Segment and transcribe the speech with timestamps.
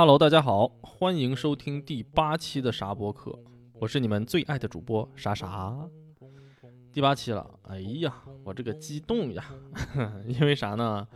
[0.00, 3.38] Hello，大家好，欢迎收听第八期的啥播客，
[3.74, 5.76] 我是你们最爱的主播啥啥。
[6.90, 9.44] 第八期了，哎呀，我这个激动呀，
[10.26, 11.06] 因为啥呢？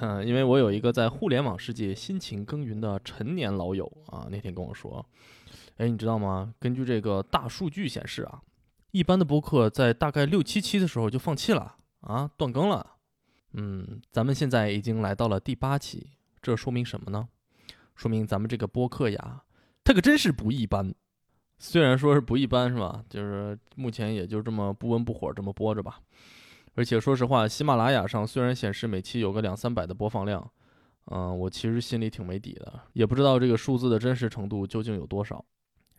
[0.00, 5.06] 嗯，因为我有一个在互联网世界辛勤耕耘的陈年老友啊，那天跟我说，
[5.76, 6.52] 哎，你知道吗？
[6.58, 8.42] 根据这个大数据显示啊，
[8.90, 12.96] 一般的播客在大概六七期的时候就放弃了啊，断更了。
[13.52, 16.08] 嗯，咱们现在已经来到了第八期，
[16.42, 17.28] 这说明什么呢？
[17.94, 19.42] 说明咱们这个播客呀，
[19.84, 20.94] 它可真是不一般。
[21.58, 23.04] 虽然说是不一般，是吧？
[23.08, 26.00] 就是目前也就这么不温不火这么播着吧。
[26.74, 30.50] 而且说实话，喜马拉雅上虽然显示每期有个两三百的播放量，
[31.06, 35.42] 嗯，我其实心里挺没底的，也不知道这个数字的真实程度究竟有多少。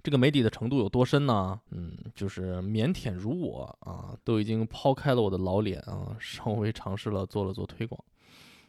[0.03, 1.59] 这个没底的程度有多深呢？
[1.71, 7.99] 嗯，就是腼腆如我啊，都已经抛开了我的老脸啊，稍微尝试了做了做推广。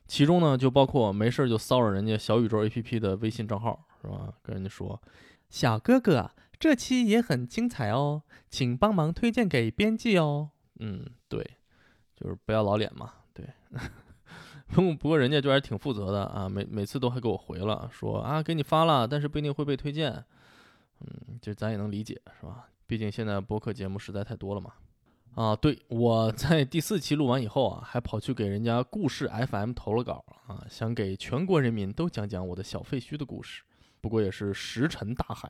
[0.07, 4.33] 其中呢，就包括没事就骚扰人家小宇宙 APP 的微信账号，是吧？
[4.43, 5.01] 跟人家说，
[5.49, 10.51] 小哥哥，这期也很精彩哦，请帮忙推荐给编辑哦。
[10.79, 11.45] 嗯，对，
[12.15, 13.13] 就是不要老脸嘛。
[13.35, 13.47] 对，
[14.69, 20.25] 不过不过人家就还挺负责的啊，每每次都还给我回了，说啊给你发了，但是不一定会被推荐。
[21.01, 22.69] 嗯，就咱也能理解，是吧？
[22.87, 24.73] 毕竟现在播客节目实在太多了嘛。
[25.37, 33.63] 啊，对，我在第四期录完以后啊，还跑去给人家故事 FM 投了稿啊，想给全国人民都讲讲我的小废墟的故事。
[34.01, 35.47] 不过也是石沉大海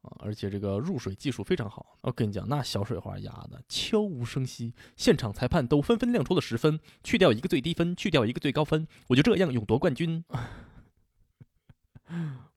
[0.00, 1.98] 啊，而且这个入水技术非常好。
[2.00, 10.24] 我跟你讲，那小水花压的悄无声息，现场裁判都纷纷亮出了十分，去掉一个最低分，去掉一个最高分，我就这样勇夺冠军。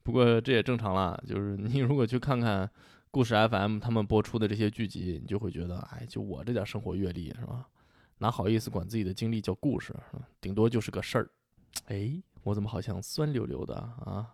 [0.01, 2.71] 不过这也正常啦，就是你如果去看看。
[3.13, 7.67] 故事 FM 他们播出的这些剧集，你就会觉得，哎，就我这点生活阅历是吧？
[8.17, 9.93] 哪好意思管自己的经历叫故事？
[10.41, 11.29] 顶多就是个事儿。
[11.89, 14.33] 哎，我怎么好像酸溜溜的啊？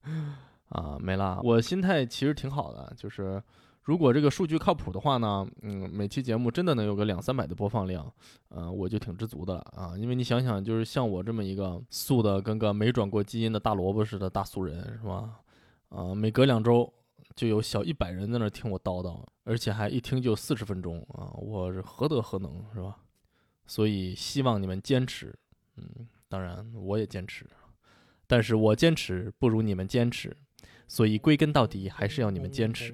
[0.72, 1.38] 啊，没啦。
[1.44, 3.42] 我心态其实挺好的，就是
[3.82, 8.10] 如果这个数据靠谱的话呢，嗯，每期节目真的能有个两三百的播放量，
[8.48, 9.92] 嗯，我就挺知足的了啊。
[9.98, 15.40] 因为你想想，就是像我这么一个素的跟个没转过基因的大萝卜似的大素人，是吧？
[15.90, 16.90] 啊，每隔两周。
[17.38, 21.30] 就有小一百人在那听我叨叨，而且还一听就四十分钟啊！
[21.34, 22.96] 我是何德何能是吧？
[23.64, 25.32] 所以希望你们坚持，
[25.76, 27.46] 嗯，当然我也坚持，
[28.26, 30.36] 但是我坚持不如你们坚持，
[30.88, 32.92] 所以归根到底还是要你们坚持。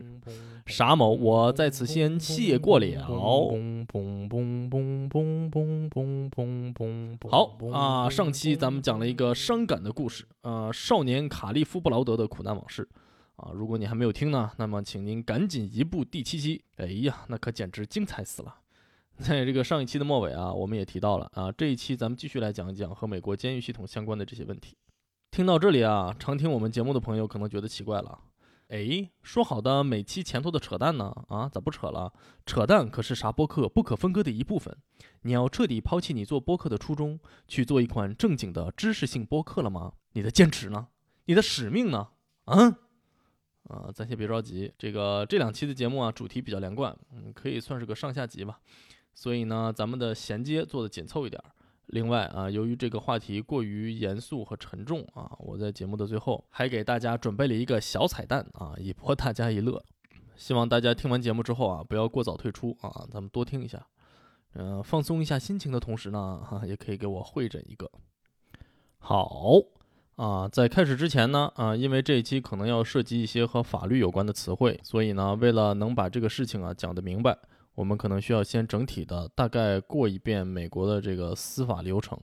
[0.67, 3.03] 傻某，我在此先谢过了。
[3.03, 3.49] 好
[7.73, 12.87] 啊，上期咱们讲了一个伤感的故事，呃，少年卡利夫布劳德的苦难往事。
[13.37, 16.65] 啊，如果你还没有听呢，那么请您赶紧移步第七期。
[16.77, 18.55] 哎呀，那可简直精彩死了！
[19.19, 24.77] 在这个上一期的末尾啊，我们也提到了啊，这一期咱们继续来讲一讲和美国监狱系统相关的这些问题。
[25.31, 28.19] 听到这里啊，常听我们节目的朋友可能觉得奇怪了，
[28.69, 31.13] 哎，说好的每期前头的扯淡呢？
[31.29, 32.13] 啊，咋不扯了？
[32.47, 34.77] 扯淡可是啥播客不可分割的一部分。
[35.23, 37.19] 你要彻底抛弃你做播客的初衷，
[37.49, 39.93] 去做一款正经的知识性播客了吗？
[40.13, 40.89] 你的坚持呢？
[41.25, 42.09] 你的使命呢？
[42.45, 42.79] 啊？
[43.69, 48.61] 啊，暂且别着急，这个这两期的节目啊，主题比较连贯，嗯，可以算是个上下集吧。
[49.15, 51.43] 所以呢，咱们的衔接做的紧凑一点。
[51.87, 59.83] 另外啊，由于这个话题过于严肃和沉重啊，我在节目的最后还给大家准备了一个小彩蛋啊，以博大家一乐。
[60.37, 63.87] 希望大家听完节目之后啊，不要过早退出啊，咱们多听一下，
[64.55, 67.91] 嗯，放松一下心情的同时呢，哈，也可以给我会诊一个。
[68.99, 69.61] 好。
[70.17, 77.37] 啊，在开始之前呢，啊，因为这一期可能要涉及一些和法律有关的词汇，所以呢，为了能把这个事情啊讲得明白，
[77.75, 82.17] 我们可能需要先整体的大概过一遍美国的这个司法流程。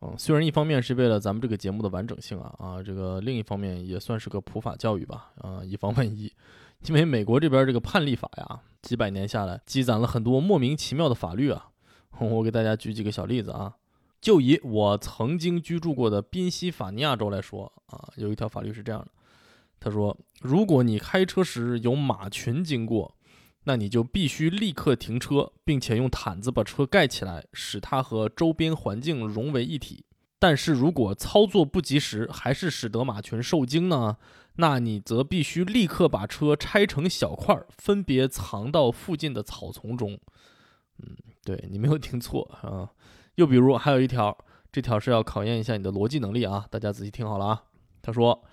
[0.00, 6.32] 嗯，虽然一方面是为了咱们这个节目的完整性啊，啊，这个另一方面也算是个普法教育吧，啊，以防万一。
[6.86, 11.68] 因为美国这边这个判例法呀，几百年下来积攒了很多莫名其妙的法律啊。
[12.18, 13.74] 我给大家举几个小例子啊。
[14.20, 19.08] 就以我曾经居住过的宾夕法尼亚州来说啊，有一条法律是这样的：
[19.80, 23.16] 他说，如果你开车时有马群经过，
[23.64, 30.04] 那你就必须立刻停车，并且用毯子把车盖起来，使它和周边环境融为一体。
[30.38, 34.16] 但是如果操作不及时，还是使得马群受惊呢，
[34.56, 40.18] 那你则必须立刻把车拆成小块，分别藏到附近的草丛中。
[40.98, 42.90] 嗯，对你没有听错啊。
[43.40, 44.36] 又比如还有一条，
[44.70, 47.62] 这条是要考验一下你的逻辑能力啊，大家仔细听好了啊。
[48.02, 48.44] 他说，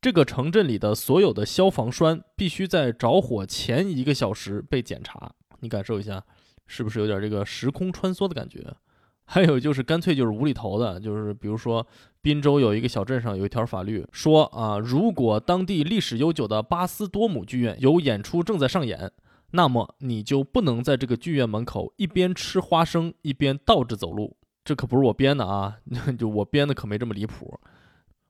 [0.00, 5.30] 这个城镇里的所有的消防栓必须在着火前一个小时被检查。
[5.60, 6.24] 你感受一下，
[6.66, 8.66] 是不是有点这个时空穿梭的感觉？
[9.26, 11.86] 还有就是干脆就是无厘头的，就是比如说
[12.22, 19.12] 滨州有一个小镇上有一条法律说啊，如果当地历史悠久的巴斯多姆剧院有演出正在上演，
[19.52, 24.36] 那么你就不能在这个剧院门口一边吃花生一边倒着走路。
[24.64, 25.78] 这可不是我编的啊，
[26.18, 27.58] 就我编的可没这么离谱。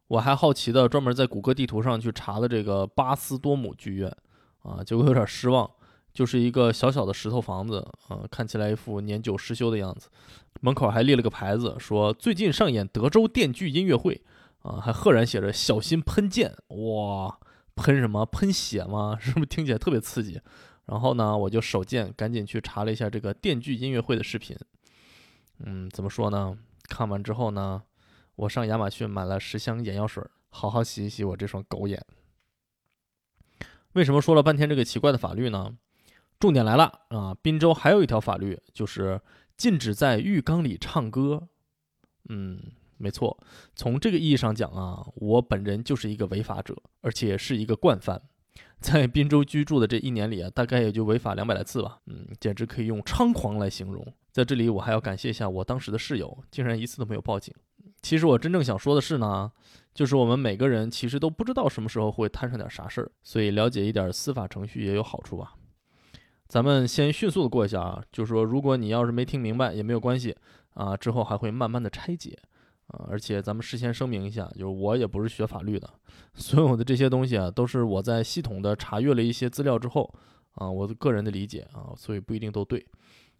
[0.08, 4.14] 我还好奇的专门在谷歌地图上去查了这个巴斯多姆剧院
[4.62, 5.70] 啊，结果有点失望。
[6.12, 10.10] 就是一个小小的石头房子，嗯，看起来一副年久失修的样子。
[10.60, 14.22] 门口还立了个牌子，说最近上演德州电锯音乐会，
[14.60, 16.54] 啊，还赫然写着小心喷溅。
[16.68, 17.38] 哇，
[17.76, 18.26] 喷什么？
[18.26, 19.16] 喷血吗？
[19.18, 20.38] 是不是听起来特别刺激？
[20.86, 24.56] 然后呢，我就手贱赶紧去查了一下这个电锯音乐会的视频。
[25.58, 26.58] 嗯，怎么说呢？
[26.88, 27.82] 看完之后呢，
[28.34, 32.04] 我上亚马逊买了十箱眼药水，好好洗一洗我这双狗眼。
[33.92, 35.76] 为什么说了半天这个奇怪的法律呢？
[36.40, 37.36] 重点来了啊！
[37.40, 39.20] 滨州还有一条法律，就是
[39.56, 41.48] 禁止在浴缸里唱歌。
[42.28, 42.60] 嗯，
[42.96, 43.38] 没错，
[43.76, 48.20] 从这个意义上讲啊，我本人就是一个违法者，而且是一个惯犯。
[48.82, 52.00] 在滨州居住的这一年里啊，大概也就违法两百来次吧。
[52.06, 54.04] 嗯，简直可以用猖狂来形容。
[54.32, 57.54] 在这里，我还要感谢一下我当时的室友，竟然一次都没有报警。
[58.02, 59.50] 其实我真正想说的是呢，
[59.94, 65.54] 就是我们每个人其实都不知道什么时候会摊上点啥事儿，所以了解一点司法程序也有好处吧。
[66.48, 70.36] 咱们先迅速的过一下啊，就是说，如果你要是没听明白也没有关系
[70.74, 72.38] 啊，之后还会慢慢的拆解
[72.92, 73.06] 啊。
[73.10, 75.90] 而且咱们事先声明一下，就是我也不是学法律的，
[76.34, 80.12] 所有的这些东西啊，都是我在系统的查阅了一些资料之后
[80.52, 82.86] 啊，我的个人的理解啊，所以不一定都对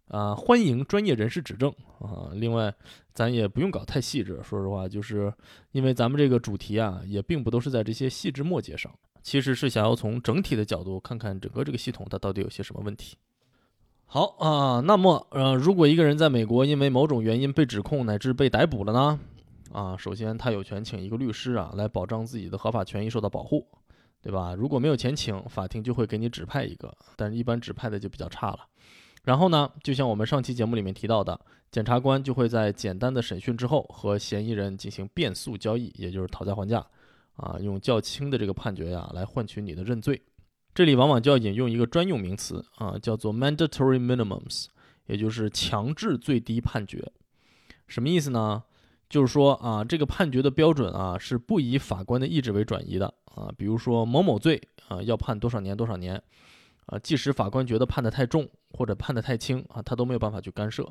[0.09, 0.35] 啊。
[0.35, 2.29] 欢迎专业人士指正啊。
[2.33, 2.73] 另外，
[3.13, 5.33] 咱也不用搞太细致，说实话，就是
[5.71, 8.91] 因为咱们这个主题啊，也并不都是在这些细枝末节上。
[9.21, 13.15] 其实是想要从整体的角度看看整个这个系统它到底有些什么问题。
[14.05, 19.17] 好啊，那么呃，如果一个人在美国因为某种原因被指控乃至被逮捕了呢？
[19.73, 23.67] 啊，首先他有权请一个律师啊，来保障自己的合法权益受到保护，
[24.21, 24.53] 对吧？
[24.55, 28.59] 如果没有钱请，法庭就会给你指派一个，但是一般指派的就比较差了。
[29.23, 31.39] 然后呢，就像我们上期节目里面提到的，
[31.71, 36.85] 检察官就会在简单的审讯之后和嫌疑人进行变诉交易，也就是讨价还价。
[37.35, 40.21] 啊，用较轻的这个判决呀来换取你的认罪，
[40.75, 44.67] 这里往往就要引用一个专用名词啊，叫做 mandatory minimums，
[45.07, 47.11] 也就是强制最低判决。
[47.87, 48.63] 什么意思呢？
[49.09, 53.51] 就是说啊，这个判决的标准啊是不以法官的意志为转移的啊。
[53.57, 56.21] 比如说某某罪啊要判多少年多少年
[56.87, 60.87] 啊，即使法官觉得判得太重或者判得太轻啊，他都没有办法去干涉。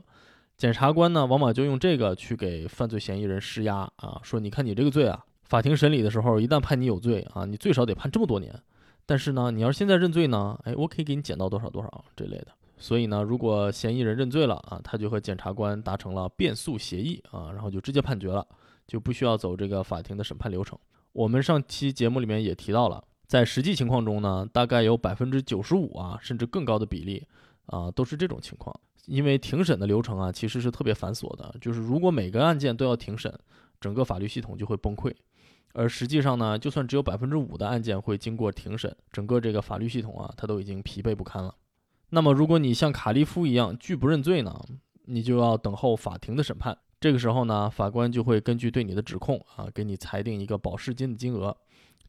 [0.57, 5.25] 检察官呢，往往就用这个去给犯罪嫌疑人施压啊，说你看你这个罪啊。
[5.45, 8.59] 法庭审理的时候，一旦判你有罪啊，你最少得判这么多年。
[9.05, 12.49] 但是呢，你要是现在认罪呢，哎，我可以给你减到多少多少这类的。
[12.83, 18.45] 所以呢，如果嫌疑人认罪了啊，他就和检察官达成了变诉协议啊，然后就直接判决了，
[18.89, 20.77] 就不需要走这个法庭的审判流程。
[21.13, 27.25] 我们上期节目里面也提到了，在实际情况中呢，大概有百分之九十五啊，甚至更高的比例
[27.67, 28.75] 啊，都是这种情况。
[29.07, 33.33] 因为庭审的流程啊，其实是特别繁琐的，就是如果每个案件都要庭审，
[33.81, 35.15] 整个法律系统就会崩溃。
[35.73, 41.55] 而实际上呢，就算只有百分之五的案件会经过庭审，整个这个法律系统啊，它都已经疲惫不堪了。
[42.15, 44.63] 那么，如果你像卡利夫一样拒不认罪呢，
[45.07, 46.77] 你就要等候法庭的审判。
[47.01, 51.57] 这个时候呢，法官就会根据对你的指控啊，给你裁定一个保释金的金额。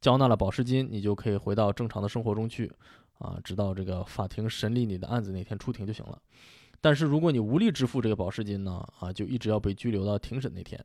[0.02, 2.70] 交纳了保释金，你就可以回到正常的生活中去
[3.18, 6.22] 啊，直到这个法庭审理你的案子那天出庭就行了。
[6.82, 10.84] 但是，如果你无力支付这个保释金呢，啊，就一直要被拘留到庭审那天。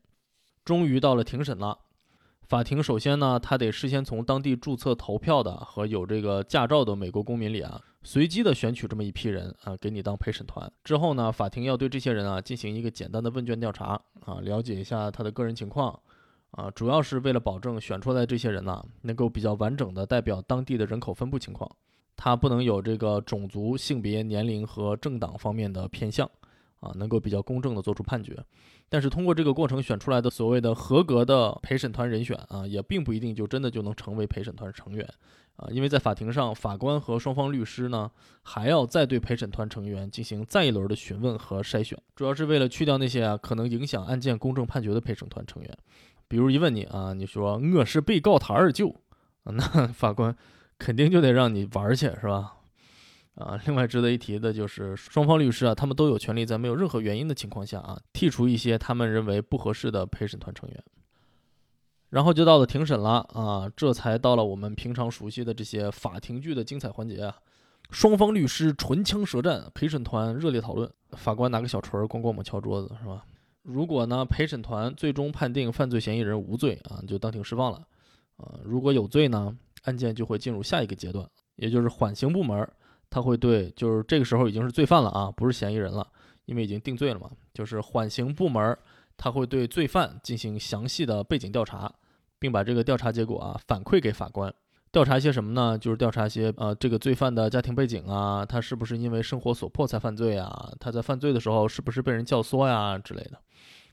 [0.63, 1.77] 终于到了庭审了。
[2.49, 10.67] 法庭首先呢，他得事先从当地注册投票的和有这个驾照的美国公民里啊，随机的选取这么一批人啊，给你当陪审团。
[10.83, 15.99] 之后呢，法庭要对这些人啊进行一个简单的问卷调查啊，了解一下他的个人情况
[16.49, 21.69] 啊，主要是为了保证选出来这些人呢能够比较完整的代表当地的人口分布情况，
[22.15, 26.27] 他不能有这个种族、性别、年龄和政党方面的偏向
[26.79, 28.35] 啊，能够比较公正的做出判决。
[28.89, 35.07] 但是通过这个过程选出来的所谓的合格的陪审团人选啊，也并不一定就真的就能成为陪审团成员
[35.57, 38.09] 啊，因为在法庭上，法官和双方律师呢
[38.41, 45.77] 还要再对陪审团成员进行再一轮的询问和筛选，主要是为了去掉那些啊可能影响案件公正判决的陪审团成员。
[46.27, 48.95] 比如一问你啊，你说我是被告他二舅
[49.43, 50.35] 那法官
[50.77, 52.53] 肯定就得让你玩去，是吧？
[53.39, 60.83] 啊，另外值得一提的就是，双方律师啊，他们都有权利在没有任何原因的情况下啊，剔除一些他们认为不合适的陪审团成员。
[62.09, 67.35] 然后就到了庭审了啊，这才到了我们平常熟悉的这些法庭剧的精彩环节啊。
[67.91, 73.25] 双方律师唇枪舌战，陪审团热烈讨论，法官拿个小锤儿咣咣猛敲桌子，是吧？
[73.61, 77.77] 如果呢，陪审团最终判定犯罪嫌疑人无罪啊，就当庭释放了。
[78.37, 82.67] 啊，如果有罪呢，案件就会进入下一个阶段，也就是缓刑部门，
[83.09, 86.07] 他会对，就是这个时候已经是罪犯了啊，不是嫌疑人了，
[86.45, 87.29] 因为已经定罪了嘛。
[87.53, 88.77] 就是缓刑部门，
[89.17, 91.91] 他会对罪犯进行详细的背景调查，
[92.37, 94.53] 并把这个调查结果啊反馈给法官。
[94.91, 95.77] 调查一些什么呢？
[95.77, 100.71] 就是调查一些呃，这个罪犯的家庭背景啊，他是不是因为生活所迫才犯罪啊？
[100.79, 103.39] 他在犯罪的时候是不是被人教唆呀之类的？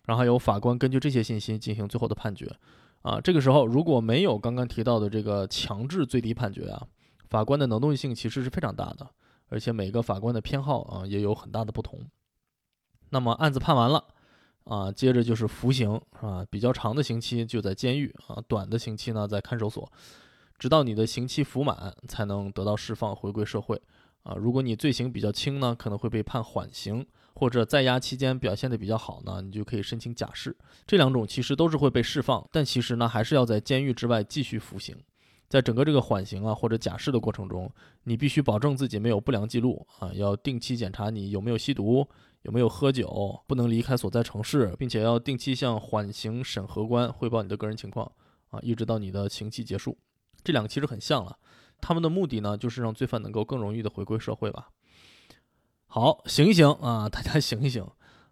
[0.04, 2.50] 然后由法官根据这些信息进行最后的判决。
[3.02, 6.82] 啊，这个时候如果没有刚刚提到的这个强制最低判决啊，
[7.28, 9.09] 法官的能动性其实是非常大的，
[9.49, 12.00] 而且每个法官的偏好啊也有很大的不同。
[13.11, 14.04] 那么案子判完了
[14.64, 19.90] 啊，接着就是服刑啊，比较长的刑期就在监狱啊，短的刑期呢在看守所。
[20.59, 23.80] 直到你的刑期服满，才能得到释放，回归社会。
[24.23, 30.56] 啊，如果你罪行比较轻呢，可能会被判缓刑，或者在押期间表现的比较好呢，你就可以申请假释。
[30.87, 34.97] 这两种其实都是会被释放，但其实呢，还是要在监狱之外继续服刑。
[35.48, 37.70] 在整个这个缓刑啊或者假释的过程中，
[38.04, 42.06] 你必须保证自己没有不良记录啊，要定期检查你有没有吸毒，
[42.42, 48.10] 有没有喝酒，不能离开所在城市，并且要定期向缓刑审核官汇报你的个人情况
[48.48, 49.96] 啊，一直到你的刑期结束。
[50.42, 51.36] 这两个其实很像了，
[51.80, 54.70] 他们的目的呢，就是让罪犯能够更容易的回归社会吧。
[55.86, 57.86] 好，醒一醒啊，大家醒一醒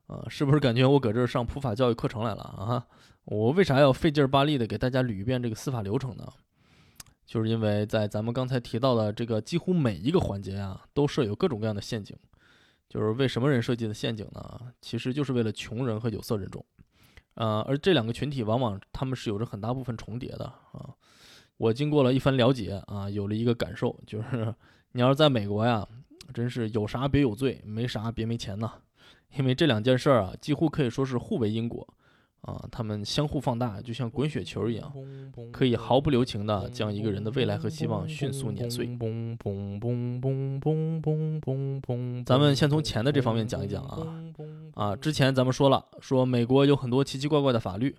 [0.06, 2.86] 啊，是不是感觉我搁这儿上普法教育课程来了啊？
[3.24, 6.26] 我为啥要费劲巴力的给大家捋一遍这个司法流程呢？
[7.26, 12.16] 就是因为在咱们刚才提到的这个几乎每一个环节啊，都设有各种各样的陷阱。
[12.86, 14.60] 就是为什么人设计的陷阱呢？
[14.80, 16.64] 其实就是为了穷人和有色人种，
[17.34, 20.94] 呃，而这两个群体往往他们是有着很大部分重叠的啊。
[21.56, 24.54] 我经过了一番了解啊，有了一个感受，就是
[24.92, 25.84] 你要是在美国呀，
[26.32, 28.74] 真是有啥别有罪，没啥别没钱呐。
[29.36, 31.88] 因为这两件事儿啊，几乎可以说是互为因果
[32.44, 34.92] 啊，他们相互放大，就像滚雪球一样，
[35.50, 38.86] 可以毫不留情地将一个人的未来和希望迅速碾碎。
[42.26, 44.06] 咱们先从钱的这方面讲一讲啊
[44.74, 47.96] 啊，之前咱们说了，说美国有很多奇奇怪怪的法律。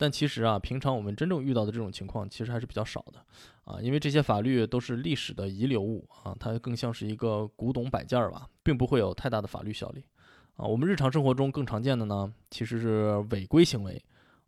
[0.00, 3.18] 但其实啊，平常我们真正遇到的这种情况其实还是比较少的，
[3.64, 10.04] 啊，因为这些法律都是历史的遗留物啊，它更像是一个古董摆件儿吧，并不会有太大的法律效力，
[10.58, 13.98] 啊，我们日常生活中更常见的呢，其实是违规行为，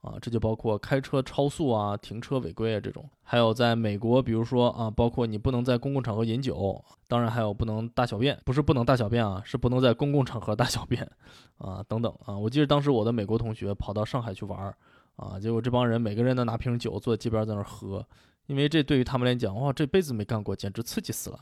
[0.02, 11.10] 啊，这就包括开车超速啊、停车违规啊这种，还有在美国，比如说啊，包括你不能在公共场合饮酒，当然还有不能大小便，不是不能大小便啊，是不能在公共场合大小便，
[11.58, 14.76] 啊，等等啊，我记得当时我的美国同学跑到上海去玩儿。
[15.16, 15.38] 啊！
[15.38, 18.02] 结果这帮人每个人都拿瓶酒坐在街边在那喝，
[18.46, 21.38] 因为这对于他们来讲，哇，这辈子没干过，简直刺激死了。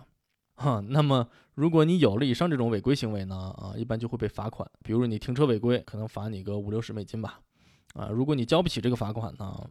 [0.59, 4.69] 哈，那么如果你有了以上这种违规行为呢，啊，一般就会被罚款。
[4.83, 7.41] 比如你停车违规，可能罚你个五六十美金吧。
[7.95, 9.71] 啊，如果你交不起这个罚款呢，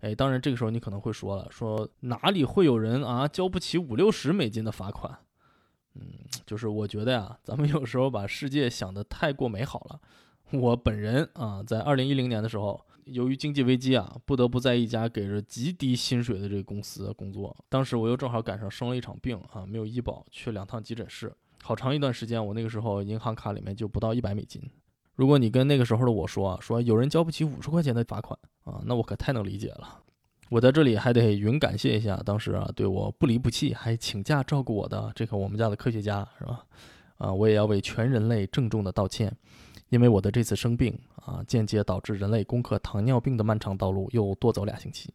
[0.00, 5.16] 哎，当然这个时候你可能会说了，说哪里会有人啊交不起五六十美金的罚款？
[5.94, 6.02] 嗯，
[6.46, 10.00] 就是我觉得呀，咱们有时候把世界想得太过美好了。
[10.52, 12.84] 我本人啊，在二零一零年的时候。
[13.10, 17.56] 由于经济危机啊，不得不在一家给着极低薪水的这个公司工作。
[17.68, 24.62] 当时我又正好赶上生了一场病啊，没有医保，去两趟急诊室，好长一段时间，我那个时候银行卡里面就不到一百美金。
[25.14, 30.00] 如果你跟那个时候的我说啊，说有人交不起五十块钱的罚款啊，那我可太能理解了。
[30.50, 36.64] 我在这里还得云感谢一下当时啊对我不离不弃，还请假照顾我的这个我们家的科学家，是吧？
[37.18, 39.36] 啊，我也要为全人类郑重的道歉。
[39.90, 45.12] 因为我的这次生病啊，间接导致人类攻克糖尿病的漫长道路又多走俩星期。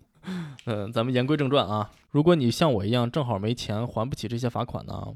[0.66, 5.14] 嗯， 咱们言归正传啊，如果你像我一样正好没钱还不起这些罚款呢，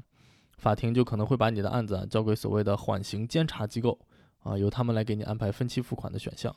[0.58, 3.98] 法庭就可能会把你的案子交给所谓的缓刑监察机构
[4.40, 6.54] 啊，由他们来给你安排分期付款的选项。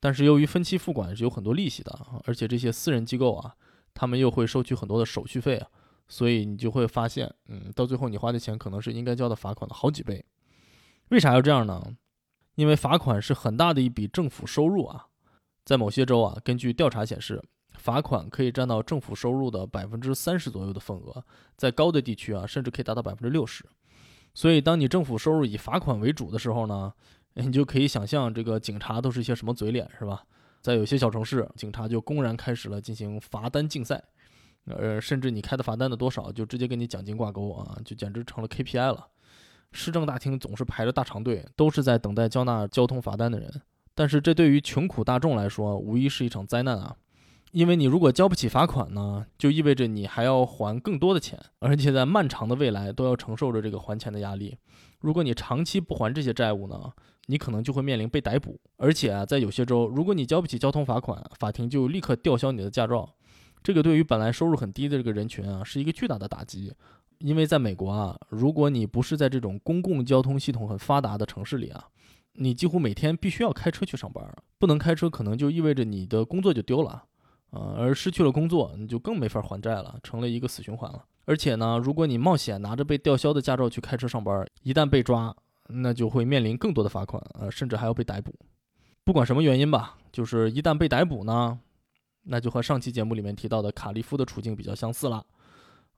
[0.00, 3.54] 但是由于分期付款是有很多利息的，而且这些私人机构啊，
[3.94, 5.68] 他们又会收取很多的手续费啊，
[6.08, 10.24] 所以你就会发现，嗯，到最后你花的钱可能是应该交的罚款的好几倍。
[11.10, 11.80] 为啥要这样呢？
[12.54, 15.06] 因为罚款是很大的一笔政府收入啊，
[15.64, 17.42] 在某些州啊，根据调查显示，
[17.78, 21.24] 罚款可以占到政府收入的百分之三十左右的份额，
[21.56, 23.64] 在高的地区啊，甚至可以达到百分之六十。
[24.34, 26.92] 所以，当你政府收入以罚款为主的时候呢，
[27.34, 30.22] 你就可以想象这个警察都是一些什么嘴脸，是吧？
[30.60, 34.02] 在有些小城市，警察就公然开始了进行罚单竞赛，
[34.66, 39.08] 呃，甚至你开的罚单的多少就直接跟你奖金挂钩啊，就简直成了 KPI 了。
[39.72, 43.50] 市政大厅总是排着大长队，都是在等待交纳交通罚单的人。
[43.94, 46.96] 但是这对于穷苦大众来说，无疑是一场灾难啊！
[47.50, 54.56] 因为你如果交不起罚款呢，就意味着你还要还更多的钱，而且在漫长的未来都要承受着这个还钱的压力。
[55.00, 56.90] 如果你长期不还这些债务呢，
[57.26, 58.58] 你可能就会面临被逮捕。
[58.78, 63.06] 而且啊，在有些州，如果你交不起交通罚款，法庭就立刻吊销你的驾照。
[63.62, 66.72] 这个对于本来收入很低的这个人群啊，是一个巨大的打击。
[67.22, 71.84] 因为在美国啊，如果你不是在这种公共交通系统很发达的城市里啊，
[72.34, 74.24] 你几乎每天必须要开车去上班。
[74.58, 77.04] 不能开车，可能就意味着你的工作就丢了。
[77.50, 81.04] 啊，而失去了工作，你就更没法还债了，成了一个死循环了。
[81.24, 85.34] 而且呢，如果你冒险拿着被吊销的驾照去开车上班，一旦被抓，
[85.68, 88.34] 那就会面临更多的罚款，呃，甚至还要被逮捕。
[89.04, 91.58] 不管什么原因吧，就是一旦被逮捕呢，
[92.24, 95.24] 那就和上期节目里面提到的卡利夫的处境比较相似了。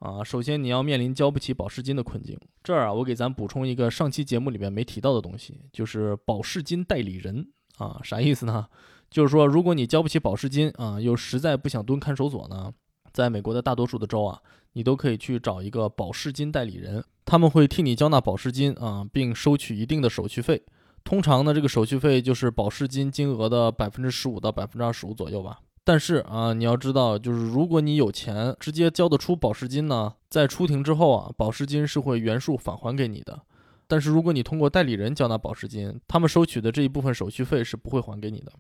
[0.04, 2.38] 啊，首先你要面临交不起保释金的困境。
[2.62, 8.66] 这儿啊，我给咱补充一个上期节目里面没提到的东西，就是保释金代理人啊，啥意思呢？
[9.11, 12.70] 就是说，如果你交不起保释金啊，又实在不想蹲看守所呢，
[13.14, 14.38] 在美国的大多数的州啊，
[14.75, 20.62] 你都可以去找一个保释金代理人，他们会替你交纳保释金啊，并收取一定的手续费。
[21.02, 25.61] 通常呢，这个手续费就是保释金金额的百分之十五到百分之二十五左右吧。
[25.86, 33.42] 但是啊，你要知道，就是如果你有钱，直接交得出保释金呢，在出庭之后啊，保释金是会原数返还给你的。
[33.86, 38.50] 但是如果你通过代理人交纳保释金，他们收取的这一部分手续费是不会还给你的。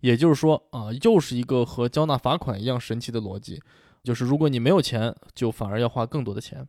[0.00, 3.62] 也就是说啊，又是一个和交纳罚款一样神奇的逻辑，
[4.02, 6.68] 就是如果你没有钱，就反而要花更多的钱。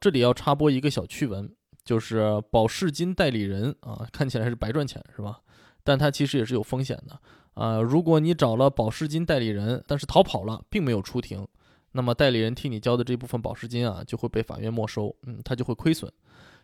[0.00, 5.38] 这里要插播一个小趣闻，就是保释金代理人啊，看起来是白赚钱是吧？
[5.84, 7.18] 但他其实也是有风险的
[7.54, 7.80] 啊。
[7.80, 11.46] 如果你找了保释金代理人，但是逃跑了，并没有出庭，
[11.92, 16.12] 那么代理人替你交的这部分保释金啊，就会被法院没收，嗯，他就会亏损。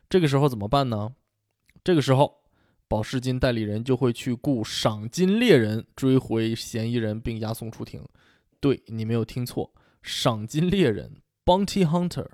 [0.08, 1.12] 这个时候怎么办呢？
[1.82, 2.42] 这个时候，
[2.88, 8.04] 保释金代理人就会去雇赏金猎人追回嫌疑人，并押送出庭。
[8.60, 9.72] 对你没有听错，
[10.02, 12.26] 赏金猎人 （Bounty Hunter）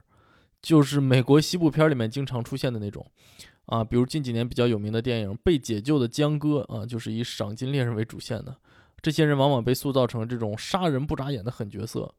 [0.61, 3.07] 就是美国西部片里面经常出现的那种
[3.67, 8.57] 啊，比如近几年比较有名的电影《被解救的江哥》啊，就是以赏金猎人为主线的。
[9.01, 12.15] 这些人往往被塑造成这种杀人不眨眼的狠角色。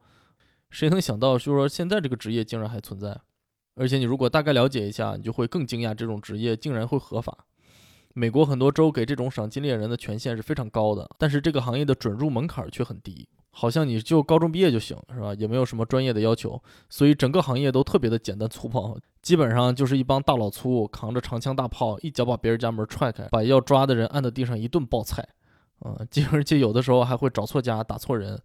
[0.69, 3.19] 谁能想到，就说现在这个职业竟然还存在？
[3.75, 7.45] 而且你如果大概了解一下，你就会更惊讶，这种职业竟然会合法。
[8.13, 15.31] 美国很多州给这种赏金猎人的权限是非常高的，但是这个行业的准入门槛却很低，好像你就高中毕业就行，是吧？
[15.35, 25.21] 也没有什么专业的要求，所以整个行业都特别的简单粗暴，基本上就是一帮大老粗扛着长枪大炮，一脚把别人家门踹开，把要抓的人按在地上一顿暴踩，
[25.79, 25.95] 啊，
[26.31, 28.41] 而且有的时候还会找错家，打错人。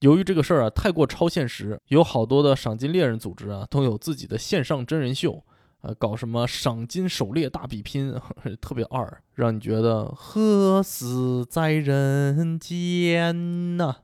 [0.00, 5.44] 由于这个事儿啊太过超现实，有好多的赏金猎人组织啊都有自己的线上真人秀，
[5.82, 8.12] 啊，搞什么赏金狩猎大比拼，
[8.60, 13.94] 特别二，让你觉得何死在人间呐。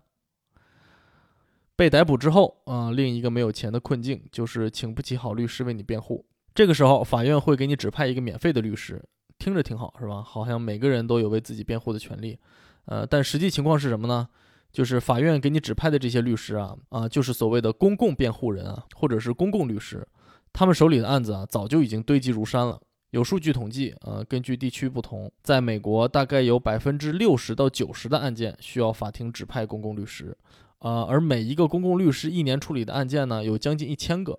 [1.76, 6.24] 被逮捕之后啊，另一个没有钱的困境就是请不起好律师为你辩护。
[6.54, 9.02] 这个时候，法院会给你指派一个免费的律师，
[9.38, 10.22] 听着挺好是吧？
[10.22, 12.38] 好像每个人都有为自己辩护的权利，
[12.84, 14.28] 呃，但实际情况是什么呢？
[14.70, 20.06] 就是法院给你指派的这些律师啊，啊，就是所谓的公共辩护人啊，或者是公共律师，
[20.52, 22.80] 他们手里的案子啊，早就已经堆积如山了。
[23.10, 30.36] 有数据统计，呃，根据地区不同，在美国大概有百分之六十到九十的案件需要法庭指派公共律师，
[30.84, 34.38] 呃，而每一个公共律师一年处理的案件呢，有将近一千个，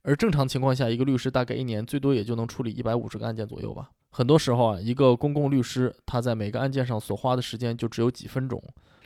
[0.00, 3.90] 而正常情况下，一个律师大概一年最多也就能处理一百五十个案件左右吧。
[4.08, 8.62] 很多时候啊，一个公共律师他在每个案件上所花的时间就只有几分钟。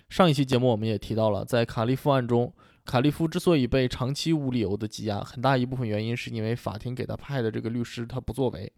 [0.09, 8.73] 上一期节目我们也提到了，在卡利夫案中，卡利夫之所以被长期无理由的羁押，很大一部分原因是因为法庭给他派的这个律师他不作为，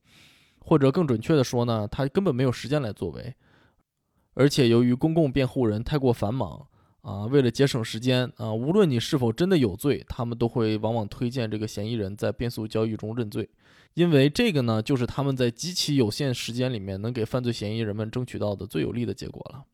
[0.61, 3.35] 或者更准确的说呢，他根本没有时间来作为。
[4.33, 6.67] 而且由于公共辩护人太过繁忙
[7.03, 13.49] 啊，为了节省时间啊，无论你是否真的有罪，他们都会往往推荐这个嫌疑人在变速交易中认罪，
[13.95, 19.65] 因为这个呢，就是他们在极其有限时间里面能给犯罪嫌疑人们争取到的最有利的结果了。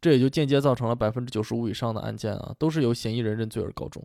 [0.00, 4.02] 这也就间接造成了百分之九十五以上的案件啊，都是由嫌疑人认罪而告终。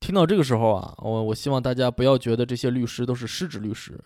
[0.00, 3.98] 听到这个时候啊，我我希望大家不要觉得这些律师都是失职律师。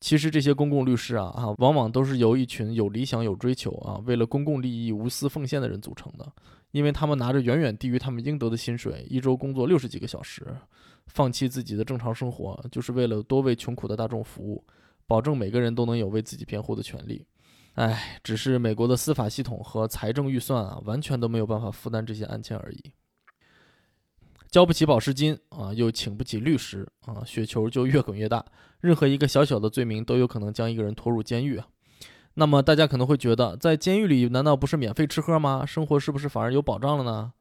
[0.00, 6.32] 其实这些公共律师啊，啊，往往都是由一群有理想、有追求啊，为了公共利益无私奉献的人组成的。
[6.74, 10.44] 因为他们拿着远远低于他们应得的薪水，一周工作六十几个小时，
[11.06, 14.64] 放弃自己的正常生活，就是为了多为穷苦的大众服务，
[15.06, 17.24] 保证每个人都能有为自己辩护的权利。
[17.74, 22.92] 哎，只是美国的司法系统和财政预算啊，完全都没有办法负担这些案件而已。
[24.50, 28.44] 交不起保释金啊，又请不起律师啊，雪球就越滚越大。
[28.80, 31.68] 任何一个小小的罪名都有可能将一个人拖入监狱啊。
[32.34, 35.64] 那么大家可能会觉得，在监狱里难道不是免费吃喝吗？
[35.64, 37.32] 生活是不是反而有保障了呢？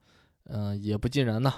[0.45, 1.53] 嗯，也不尽然呐。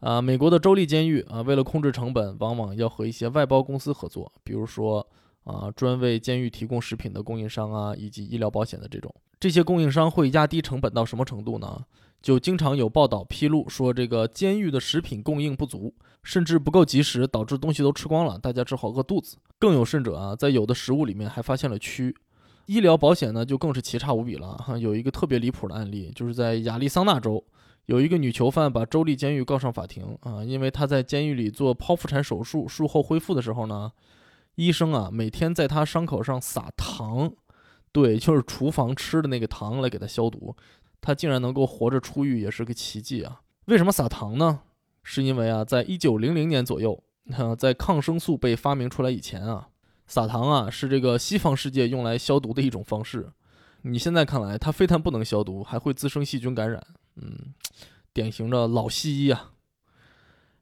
[0.00, 5.06] 啊，美国的州立监狱啊，为了控制成本，往往要和一些外包公司合作，比如说
[5.44, 9.14] 啊，专为监狱提供食品的供应商啊，以及医疗保险的这种。
[9.40, 11.84] 这些供应商会压低成本到什么程度呢？
[12.22, 19.36] 就经常有报道披露说，这个监狱的食品供应不足，甚至不够及时，导致东西都吃光了，大家只好饿肚子。
[19.58, 22.14] 更有甚者啊，在有的食物里面还发现了蛆。
[22.66, 24.76] 医疗保险呢，就更是奇差无比了哈。
[24.78, 27.44] 有一个特别离谱的案例，就是在亚利桑那州，
[27.86, 33.92] 有一个女囚犯把州立监狱告上法庭啊，因为她在监狱里做剖腹产手术，术后恢复的时候呢，
[34.54, 37.32] 医生啊每天在她伤口上撒糖，
[37.92, 40.56] 对，就是厨房吃的那个糖来给她消毒。
[41.00, 43.42] 她竟然能够活着出狱，也是个奇迹啊！
[43.66, 44.60] 为什么撒糖呢？
[45.02, 49.68] 是因为啊，在一九零零年左右，哈在抗生素被发明出来以前啊，
[50.06, 53.30] 撒糖啊是这个西方世界用来消毒的一种方式。
[53.82, 56.86] 你现在看来，它非但不能消毒，还会滋生细菌感染。
[57.16, 57.54] 嗯，
[58.12, 59.52] 典型的老西医啊。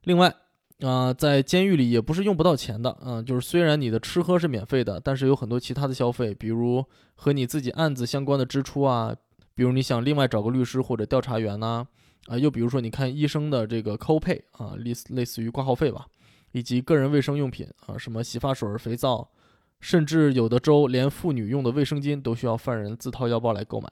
[0.05, 0.35] 另外
[0.81, 2.99] 啊，在监狱里也不是用不到钱的。
[3.01, 9.15] 嗯，就是虽然你的吃喝是免费的，但是有很多其他的消费，比如和你自己案子相关的支出啊。
[9.55, 11.87] 比如你想另外找个律师或者调查员呐，
[12.27, 16.07] 啊，又比如说你看医生的这个 copay 啊，类似类似于挂号费吧，
[16.53, 19.29] 以及个人卫生用品啊，什么洗发水、肥皂，
[19.83, 23.91] 甚至有的州连妇女用的卫生巾都需要犯人自掏腰包来购买。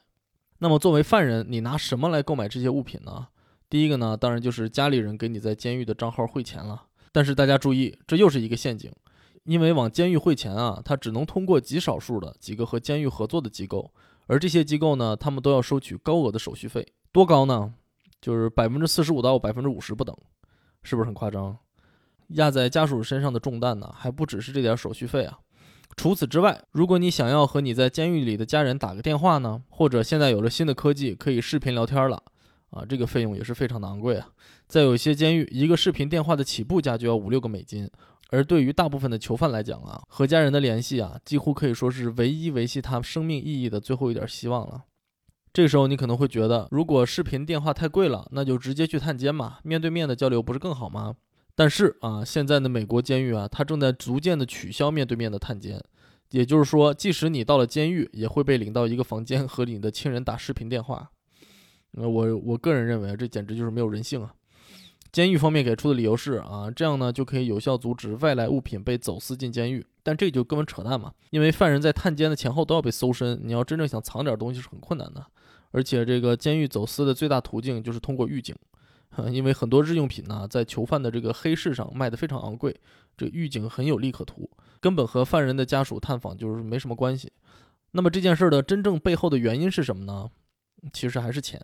[0.60, 3.26] 那么作为犯人，你拿什么来购买这些物品呢？
[3.68, 6.84] 第一个呢，当然就是家里人给你在监狱的账号汇钱了。
[7.10, 8.90] 但是大家注意，这又是一个陷阱，
[9.42, 13.92] 因为往监狱汇钱啊，它只能通过极少数的几个和监狱合作的机构。
[14.26, 17.74] 而这些机构呢，他们都要收取高额的手续费，多高呢？
[18.20, 20.16] 就是百分之四十五到百分之五十不等，
[20.84, 21.58] 是不是很夸张？
[22.28, 25.40] 压在家属身上的重担呢，还不只是这点手续费啊。
[25.96, 32.22] 除此之外，如果你想要和你在监狱里的家人打个电话呢，或者现在有了新的科技可以视频聊天了
[32.70, 34.28] 啊，这个费用也是非常的昂贵啊。
[34.66, 37.90] 在有些监狱，一个视频电话的起步价就要五六个美金。
[38.30, 44.84] 而对于大部分的囚犯来讲啊，和家人的联系啊，几乎可以说是唯一维系他生命意义的最后一点希望了。
[45.52, 51.16] 这个时候你可能会觉得，如果视频电话太贵了，那就直接去探监嘛，面对面的交流不是更好吗？
[51.54, 55.82] 但是啊，现在的美国监狱啊，它正在逐渐的取消面对面的探监，
[56.30, 61.10] 也就是说，即使你到了监狱，也会被领到一个房间和你的亲人打视频电话。
[61.92, 64.32] 那我我个人认为，这简直就是没有人性啊。
[65.12, 71.12] 监狱方面给出的理由是啊，这样呢就可以有效阻止外来物品被走私进监狱，但这就根本扯淡嘛！
[71.30, 75.26] 因为犯人在探监的前后都要被搜身，你要真正想藏点东西是很困难的。
[75.72, 78.54] 而且这个监狱走私的最大途径就是通过狱警，
[79.32, 82.74] 因为很多日用品呢在囚犯的这个黑市上卖的非常昂贵，
[83.16, 84.48] 这狱警很有利可图，
[84.80, 87.32] 根本和犯人的家属探访就是没什么关系。
[87.92, 90.30] 那么这件事儿的真正背后的原因是什么呢？
[90.92, 91.60] 其实还是钱。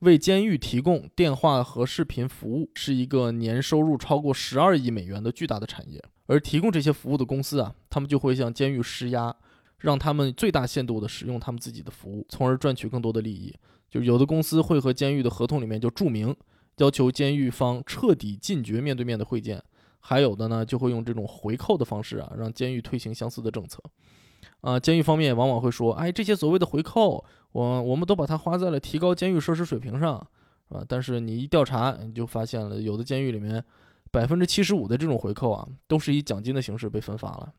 [0.00, 9.34] 为监狱提供电话和视频服务是一个年收入超过十二亿美元的巨大的产业，而提供这些服务的公司啊，他们就会向监狱施压，
[9.78, 13.52] 让他们最大限度的使用他们自己的服务，从而赚取更多的利益。
[13.90, 16.36] 就有的公司会和监狱的合同里面就注明，
[16.78, 19.62] 要求监狱方彻底禁绝面对面的会见，
[20.00, 23.82] 还有的呢就会用这种回扣的方式啊，让监狱推行相似的政策。
[24.60, 30.26] 啊，监狱方面往往会说，哎，这些所谓的回扣，我我们都把它花在了提高监狱设施水平上，
[30.68, 30.84] 是吧？
[30.88, 33.64] 但是你一调查，你就发现了，有的监狱里面
[34.10, 37.52] 百分之七十五的这种回扣啊，都是以奖金的形式被分发了。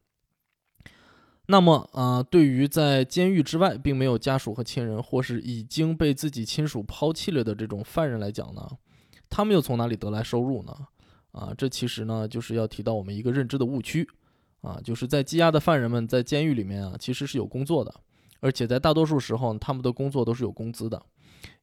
[1.48, 8.70] 那么啊，对于在监狱之外并没有家属和亲人，或是已经被自己亲属抛弃了的这种犯人来讲呢，
[9.30, 10.74] 他们又从哪里得来收入呢？
[11.32, 14.08] 啊，这其实呢，就是要提到我们一个认知的误区。
[14.62, 17.94] 啊，就是在羁押的犯人们在监狱里面啊，其实是有工作的，
[18.42, 21.02] 而且在大多数时候，他们的工作都是有工资的。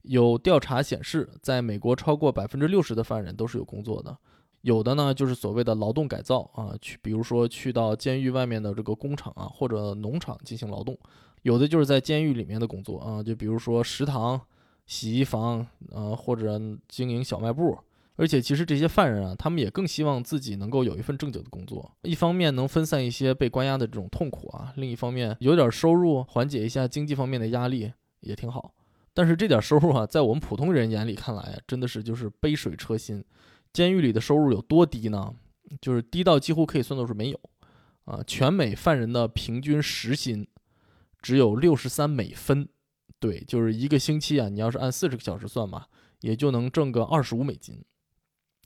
[0.01, 4.17] 有调查显示，在美国超过百分之六十的犯人都是有工作的，
[4.61, 10.97] 有的呢就是所谓的劳动改造啊，去比如说去到监狱外面的这个工厂啊或者农场进行劳动，
[11.43, 14.41] 有的就是在监狱里面的工作啊，就比如说食堂、
[14.87, 15.59] 洗衣房
[15.93, 17.77] 啊或者经营小卖部。
[18.19, 28.73] 而且，其实这些犯人啊，他们也更希望自己能够有一份正经的工作，一方面能分散一些被关押的这种痛苦啊，另一方面有点收入缓解一下经济方面的压力也挺好。
[29.13, 33.23] 但是这点收入啊，在我们普通人眼里看来，真的是就是杯水车薪。
[33.71, 35.31] 监狱里的收入有多低呢？
[35.79, 37.39] 就是低到几乎可以算作是没有
[38.05, 38.19] 啊。
[38.25, 40.47] 全美犯人的平均时薪
[41.21, 42.67] 只有六十三美分，
[43.19, 45.85] 对，就是一个星期啊，你要是按四十个小时算嘛，
[46.21, 47.83] 也就能挣个二十五美金。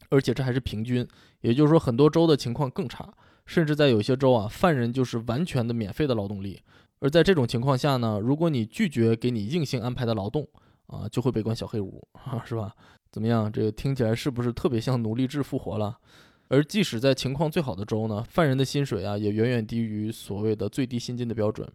[0.10, 1.08] 而且这还是平均，
[1.40, 3.14] 也就是说很多州的情况更差，
[3.46, 6.60] 甚至在有些州啊，犯人就是完全的免费的劳动力。
[7.00, 10.46] 而在这种情况下呢，如果你拒绝给你硬性安排的劳动，
[10.88, 12.06] 啊，就会被关小黑屋，
[12.44, 12.76] 是吧？
[13.10, 13.50] 怎么样？
[13.50, 15.98] 这个听起来是不是特别像奴隶制复活了？
[16.50, 21.66] 而即使在情况最好的州呢，犯人的薪水啊，也远远低于所谓的最低薪金的标准。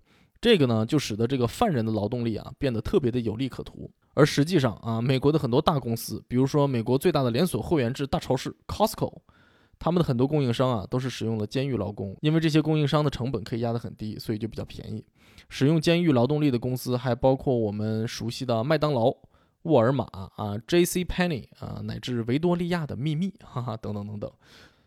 [0.46, 3.90] 这个呢，就使得这个犯人的劳动力啊，变得特别的有利可图。
[4.14, 9.12] 而实际上啊，美国的很多大公司，比如说美国最大的连锁会员制大超市 Costco，
[9.76, 15.04] 他们的很多供应商啊，都是使用了监狱劳工，因为这些供应商的成本可以压得很低，所以就比较便宜。
[15.48, 19.12] 使用监狱劳动力的公司还包括我们熟悉的麦当劳。
[19.62, 21.02] 沃尔玛啊，J.C.
[21.02, 24.30] p e n n y 啊，乃至维多利亚的秘密，哈哈，等等等等。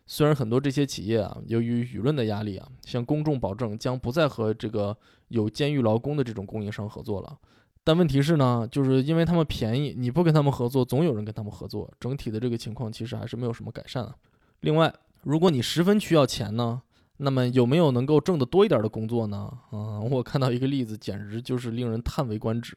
[0.06, 4.96] 虽然很多这些企业啊，由于舆论的压力啊，向公众保证将不再和这个
[5.30, 7.36] 有监狱劳工的这种供应商合作了，
[7.82, 14.14] 但问题是呢，就是因为他们便宜，你不跟他们合作，总有人跟他们合作，整体的这个情况其实还是没有什么改善啊。
[14.60, 16.82] 另外，如果你十分需要钱呢，
[17.16, 19.50] 那么有没有能够挣得多一点的工作呢？
[19.72, 22.76] 嗯， 我看到一个例子，简直就是令人叹为观止。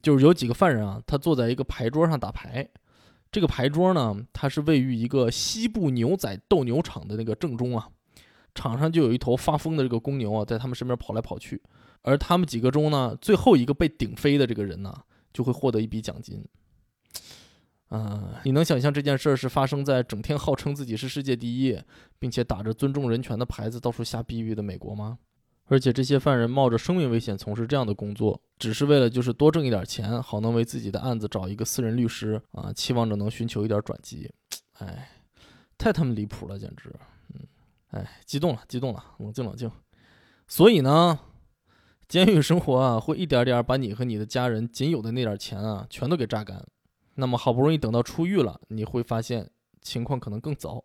[0.00, 2.68] 就是有几个犯人啊，他坐在一个牌桌上打牌。
[3.30, 7.88] 这个牌桌呢，它是位于一个西部牛仔斗牛场的那个正中啊。
[8.54, 11.62] 场上就有一头发疯的这个公牛啊，在他们身边跑来跑去。
[12.02, 14.94] 而他们几个中呢，最后一个被顶飞的这个人呢，
[15.32, 16.44] 就会获得一笔奖金。
[17.88, 21.80] 啊，你能想象这件事儿是发生在整天号称自己是世界第一，
[22.18, 25.18] 并且打着尊重人权的牌子到处瞎逼逼的美国吗？
[25.70, 34.30] 而且这些犯人冒着生命危险从事这样的工作，只是为了就是多挣一点钱，好能为自己的案子找一个私人律师啊，期望着能寻求一点转机。
[34.78, 35.10] 哎，
[35.76, 36.90] 太他妈离谱了，简直！
[37.90, 39.70] 哎，激动了，激动了，冷静冷静。
[40.46, 41.18] 所以呢，
[42.06, 46.66] 监狱生活啊，会一点点把你和你的家人仅有的那点钱啊，全都给榨干。
[47.14, 50.82] 那么好不容易等到出狱了，你会发现情况可能更糟。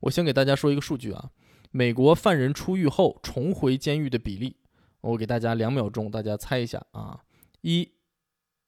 [0.00, 1.30] 我先给大家说一个数据啊。
[1.70, 4.56] 美国犯人出狱后重回监狱的比例，
[5.00, 7.20] 我给大家两秒钟，大家猜一下啊，
[7.62, 7.90] 一、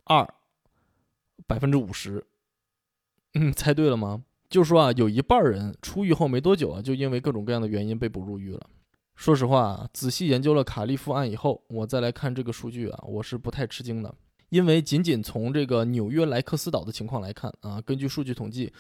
[0.05, 0.27] 二，
[1.47, 2.27] 百分之五十，
[3.35, 4.25] 嗯，猜对了吗？
[4.55, 8.61] 就说啊，有一半人出狱后没多久啊，就因为各种各样的原因被捕入狱了。
[9.17, 14.15] 说实话，仔细研究了卡利夫案以后，我再来看这个数据啊，我是不太吃惊的，
[14.51, 18.73] 因为仅仅从这个纽约莱克斯岛的情况来看啊，根据数据统计。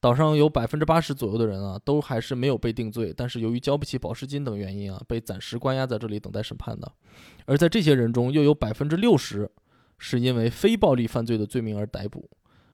[0.00, 6.92] 岛上有百分之八十左右的人啊，都还是没有被定罪，但是由于交不起保释金等原因啊，被暂时关押在这里等待审判的。
[7.46, 9.50] 而在这些人中，又有百分之六十
[9.96, 12.28] 是因为非暴力犯罪的罪名而逮捕。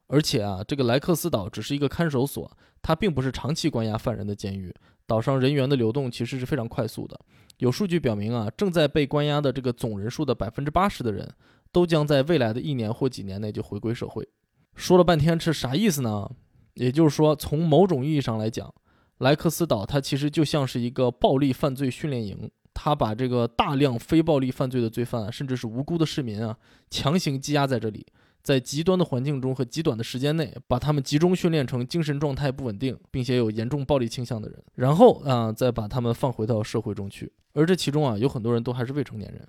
[0.09, 2.51] 而且啊，这个莱克斯岛只是一个看守所，
[2.83, 4.75] 它并不是长期关押犯人的监狱。
[5.07, 7.19] 岛上人员的流动其实是非常快速的。
[7.59, 11.31] 有数据表明啊，正在被关押的这个总人数的百分之八十的人，
[11.73, 14.27] 都将在未来的一年或几年内就回归社会。
[14.75, 16.31] 说了半天是啥意思呢？
[16.75, 18.73] 也就是说，从某种意义上来讲，
[19.19, 26.57] 莱克斯岛它其实就像是一个暴力犯罪训练营，它把这个大量非暴力犯罪的罪犯，甚至是无辜的市民啊，
[26.89, 28.07] 强行羁押在这里，
[28.43, 37.33] 在极端的环境中和极短的时间内，把他们集中训练成精神状态不稳定，并且有严重暴力倾向的人，然后啊，再把他们放回到社会中去。
[37.53, 39.47] 而这其中啊，有很多人都还是未成年人。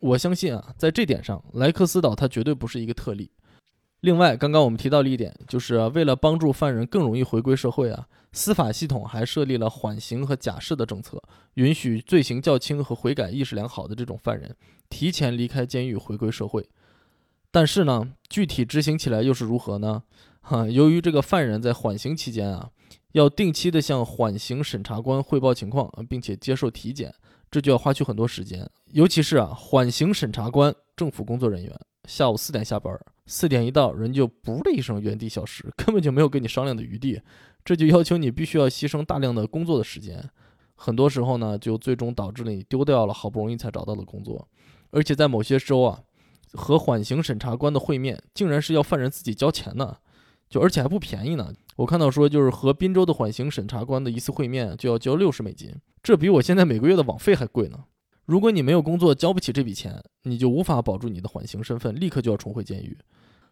[0.00, 3.30] 我相信啊，在这点上，莱克斯岛它绝对不是一个特例。
[4.00, 11.22] 另外，刚刚我们提到了一点，就是为了帮助犯人更容易回归社会啊，司法系统还设立了缓刑和假释的政策，
[11.54, 14.56] 允许罪行较轻和悔改意识良好的这种犯人
[14.90, 16.68] 提前离开监狱回归社会。
[17.52, 20.02] 但是呢，具体执行起来又是如何呢？
[20.40, 22.70] 哈，由于这个犯人在缓刑期间啊，
[23.12, 27.14] 要定期的向缓刑审查官汇报情况，并且接受体检，
[27.50, 28.68] 这就要花去很多时间。
[28.86, 31.78] 尤其是啊，缓刑审查官，政府工作人员。
[32.08, 37.20] 下午四点下班，四点一到，人就噗的一声原地消失， 根本就没有跟你商量的余地。
[37.64, 40.28] 这就要求你必须要牺牲大量的工作的时间，
[40.74, 44.48] 很多时候呢，就最终导致了你丢掉了好不容易才找到的工作。
[44.90, 46.02] 而且在某些州啊，
[46.52, 49.96] 和缓刑审查官的会面，竟然是要犯人自己交钱呢，
[50.48, 51.52] 就而且还不便宜呢。
[51.76, 57.84] 我看到说，就是和滨州的缓刑审查官的一次会面就要交六十美金，这比我现在每个月的网费还贵呢。
[58.24, 62.96] 如果你没有工作，交不起这笔钱，你就无法保住你的缓刑身份，立刻就要重回监狱。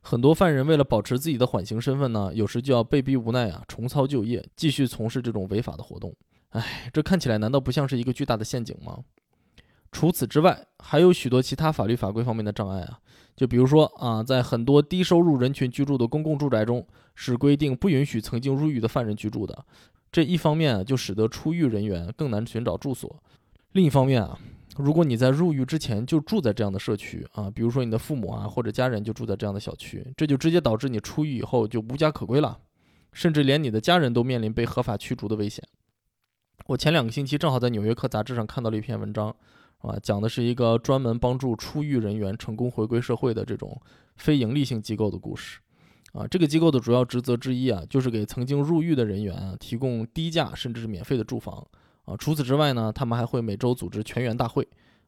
[0.03, 6.15] 很多犯人为了保持自己的缓刑身份呢，有时就要被逼无奈啊，重操旧业，继续从事这种违法的活动。
[6.51, 8.99] 哎，这看起来难道不像是一个巨大的陷阱吗？
[9.93, 13.01] 除此之外，还有许多其他法律法规方面的障碍啊，
[13.37, 19.65] 就比如说啊，在很多低收入人群居住的公共住宅中，是规定不允许曾经入狱的犯人居住的。
[20.13, 23.23] 这一方面就使得出狱人员更难寻找住所，
[23.73, 24.39] 另一方面啊。
[24.77, 32.59] 如果你在入狱之前就住在这样的社区啊，比如说你的父母啊或者家人就住在这样的小区，这就直接导致你出狱以后就无家可归了。
[33.13, 35.63] 甚至连你的家人都面临被合法驱逐的危险。
[36.67, 39.35] 我前两个星期正好在《纽约客》杂志上看到了一篇文章，
[39.81, 43.81] 啊，讲的是一个专门帮助出狱人员成功回归社会的这种
[44.17, 45.61] 非营利性机构的故事。
[46.13, 51.67] 啊，这个机构的主要职责之一啊，就是给曾经入狱的人员啊提供低价甚至是免费的住房。
[52.05, 54.67] 啊，除此之外呢，他们还会每周组织全员大会。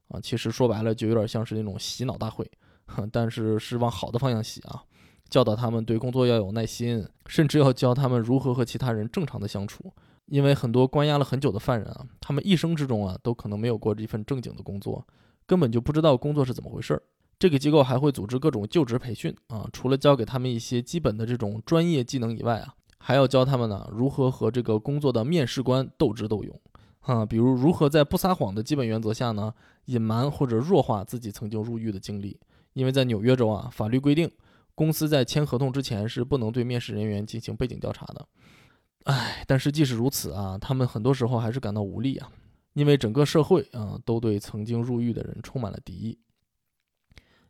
[0.09, 2.49] 啊，其实说白了就有点像是那种洗脑大会，
[3.11, 4.83] 但是是往好的方向洗啊，
[5.29, 9.93] 教导他们对工作要有耐心，甚至要教他们如何和其他人正常的相处。
[10.33, 15.07] 因为很多关押了很久的犯人啊，他们一生之中啊都可能没有过一份正经的工作，
[15.47, 17.03] 根本就不知道工作是怎么回事儿。
[17.39, 26.59] 这个机构还会组织各种就职培训啊，除了教给他们一些基本的这种专业技能以外啊，还要教他们呢如何和这个工作的面试官斗智斗勇
[27.01, 29.53] 啊，比如如何在不撒谎的基本原则下呢，
[29.85, 32.41] 隐瞒或者弱化自己曾经入狱的经历。
[32.73, 34.31] 因为在纽约州啊，法律规定，
[34.75, 38.27] 公司在签合同之前是不能对面试人员进行背景调查的。
[39.05, 42.31] 唉，但是即使如此啊，他们很多时候还是感到无力啊，
[42.75, 46.19] 因为整个社会啊都对曾经入狱的人充满了敌意。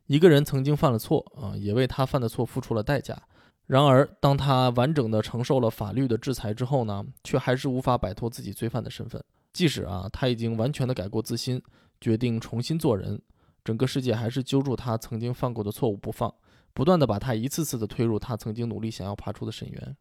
[0.07, 3.21] 一个人曾经犯了错啊，也为他犯的错付出了代价。
[3.65, 9.23] 然而，当他完整的承受了法律的制裁之后呢，却还是无法摆脱自己罪犯的身份。
[9.53, 11.61] 即使啊，他已经完全的改过自新，
[12.01, 13.21] 决定重新做人，
[13.63, 16.33] 整个世界还是揪住他曾经犯过的错误不放，
[16.73, 19.97] 不断的把他一次次的推入他曾经努力想要爬出的深渊。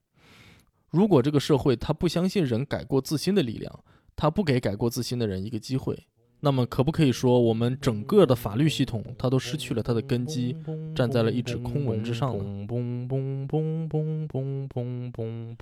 [0.93, 3.83] 如果这个社会他不相信人改过自新的力量，
[4.15, 6.07] 他不给改过自新的人一个机会。
[6.45, 10.57] 那么，可不可以说我们整个的法律系统，它都失去了它的根基，
[10.93, 12.67] 站在了一纸空文之上呢？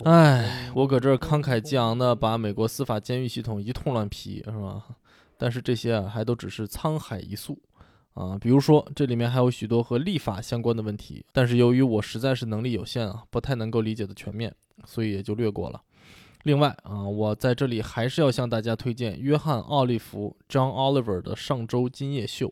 [0.04, 4.86] 哎，我搁这儿慷慨激昂的把美国司法监狱系统一通乱批，是吧？
[5.36, 7.58] 但是这些啊，还都只是沧海一粟
[8.14, 8.38] 啊。
[8.40, 14.54] 比如说，这里面还有许多和立法相关的问题，但是由于我实在是能力有限啊，不太能够理解的全面，
[14.86, 15.80] 所以也就略过了。
[16.44, 22.48] 另外啊，我在这里还是要向大家推荐约翰·奥利弗 （John Oliver） 的《上周今夜秀》。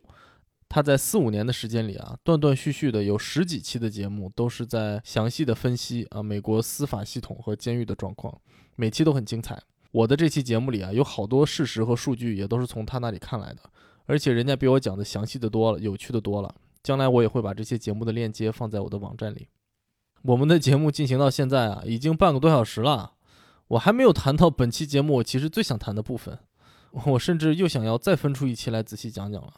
[0.69, 8.39] 他在四五年的时间里啊，断断续续的有十几期的节目，都是在详细的分析啊美国司法系统和监狱的状况，
[8.77, 9.59] 每期都很精彩。
[9.91, 13.61] 我的这期节目里啊，有好多事实和数据也都是从他那里看来的，
[14.05, 16.55] 而且人家比我讲的详细的多了，有趣的多了。
[16.83, 19.49] 将来我也会把这些节目的链接放在我的网站里。
[20.23, 23.13] 我们的节目进行到现在啊，已经半个多小时了。
[23.69, 26.39] 我还没有谈到本期节目我其实最想谈的部分，
[27.05, 29.53] 我甚至又想要再分出一期来仔细讲讲了。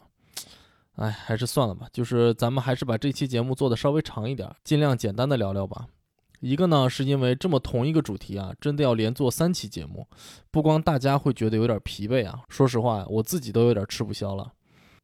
[0.97, 5.87] 哎，还是算了吧，就是咱们还是把这期节目做的稍微长一点，尽量简单的聊聊吧。
[6.41, 10.05] 一个呢，是因为这么同一个主题啊，真的要连做三期节目，
[10.51, 14.51] 不光大家会觉得有点疲惫啊，说实话，我自己都有点吃不消了。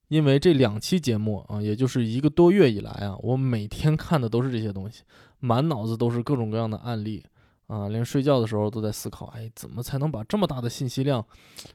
[0.10, 5.04] 因为这两期节目啊，也就是一个多月以来啊，我每天看的都是这些东西，
[5.40, 7.24] 满脑子都是各种各样的案例。
[7.68, 11.26] 啊，连睡觉的时候都在思考，哎，怎么才能把这么大的信息量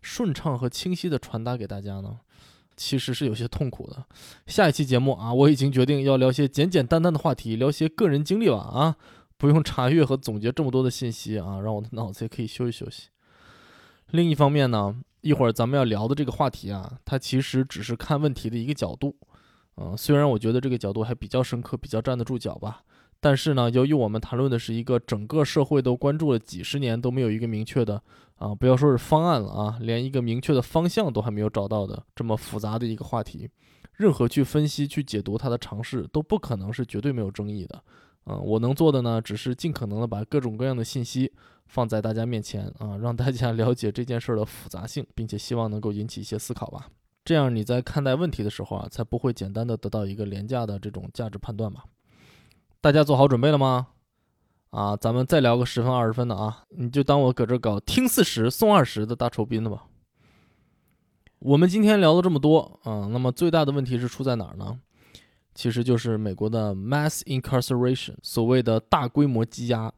[0.00, 2.18] 顺畅和清晰地传达给大家呢？
[2.78, 4.02] 其实是有些痛苦的。
[4.46, 8.56] 下一期节目啊，我已经决定要聊些简简单单的话题，聊些个人经历吧。
[8.56, 8.96] 啊，
[9.36, 13.10] 不用查阅和总结这么多的信息啊，让我的脑子也可以休息休息。
[14.12, 19.14] 另一方面呢，一会儿咱们要聊的这个话题啊，它其实只是看问题的一个角度。
[19.76, 22.82] 嗯，虽然我觉得这个角度还比较深刻，比较站得住脚吧。
[23.22, 28.02] 但是呢，由于我们谈论的是一个整个社会都关注了几十年都没有一个明确的
[28.34, 33.48] 啊，不要说是方案了啊，连一个明确的方向都还没有找到的这么复杂的一个话题，
[33.92, 37.80] 任何去分析、去解读它的尝试都不可能是绝对没有争议的。
[38.26, 41.32] 嗯，我能做的呢，只是尽可能的把各种各样的信息
[41.66, 46.88] 放在大家面前啊，让大家 了解这件事儿的复杂性，并且希望能够引起一些思考吧。
[47.24, 51.84] 这样你在看待问题的时候啊，才不会简单的得到一个廉价的这种价值判断吧。
[52.82, 53.86] 大家做好准备了吗？
[54.70, 59.84] 啊，咱们再聊个十分二十分的啊，你就当我搁这搞听四十送二十的大酬宾的吧。
[61.38, 64.80] 我们今天聊了这么多啊，那么最大的问题是出在哪儿呢？
[65.54, 69.92] 其实就是美国的 mass incarceration，所谓的大规模羁押。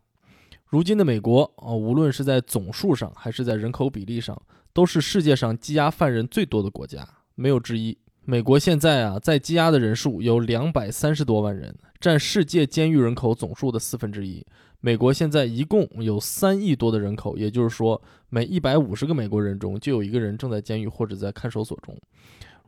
[0.66, 4.39] 如今的美国啊，无论是在总数上还是在人口比例上，
[4.74, 7.97] 都是世界上羁押犯人最多的国家，没有之一。
[8.27, 11.75] 美国现在啊，在羁押的人数有两百三十多万人。
[12.01, 14.45] 占世界监狱人口总数的四分之一。
[14.81, 17.99] 美国现在一共有三亿多的人口，也就是说，
[18.29, 21.97] 每一百五十个美国人中就有一个人正在监狱或者在看守所中。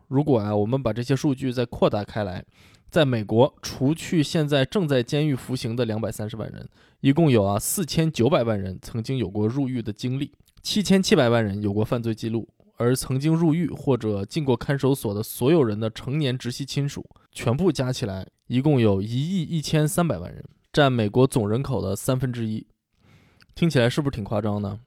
[0.09, 2.43] 如果啊，我们把这些数据再扩大开来，
[2.89, 6.67] 在美国，除去现在正在监狱服刑的两百三十万人，
[7.01, 10.33] 一共有啊四千九百万人曾经有过入狱的经历，
[10.63, 12.49] 七千七百万人有过犯罪记录。
[12.77, 22.66] 而曾经入狱或者进过看守所的所有人的成年直系亲属，全部加起来，一共有一亿一千三百万人，占美国总人口的三分之一。
[23.55, 24.81] 听起来是不是挺夸张呢？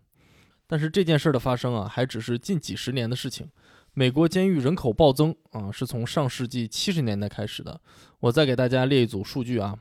[0.68, 3.50] 但是这件事的发生啊，还只是近几十年的事情。
[3.96, 7.82] 美国监狱人口暴增啊，是从上世纪七十年代开始的。
[8.20, 9.76] 我再给大家列一组数据啊，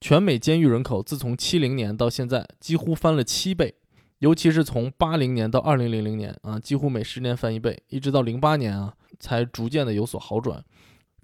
[0.00, 3.74] 全美监狱人口自从七零年到现在，几乎翻了七倍。
[4.20, 10.64] 尤其是从八零年到二零零零年啊，几乎每十年翻一倍，一直到零八年啊，才逐渐的有所好转。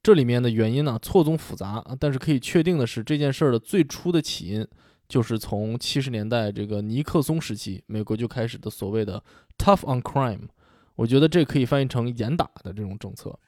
[0.02, 4.66] 这里面的原因呢，错综复杂，但是可以确定的是，这件事儿的最初的起因，
[5.08, 9.22] 就是从七十年代这个尼克松时期，美国就开始的所谓的
[9.58, 10.48] “tough on crime”。
[10.94, 13.38] 我觉得这可以翻译成“严打”的这种政策。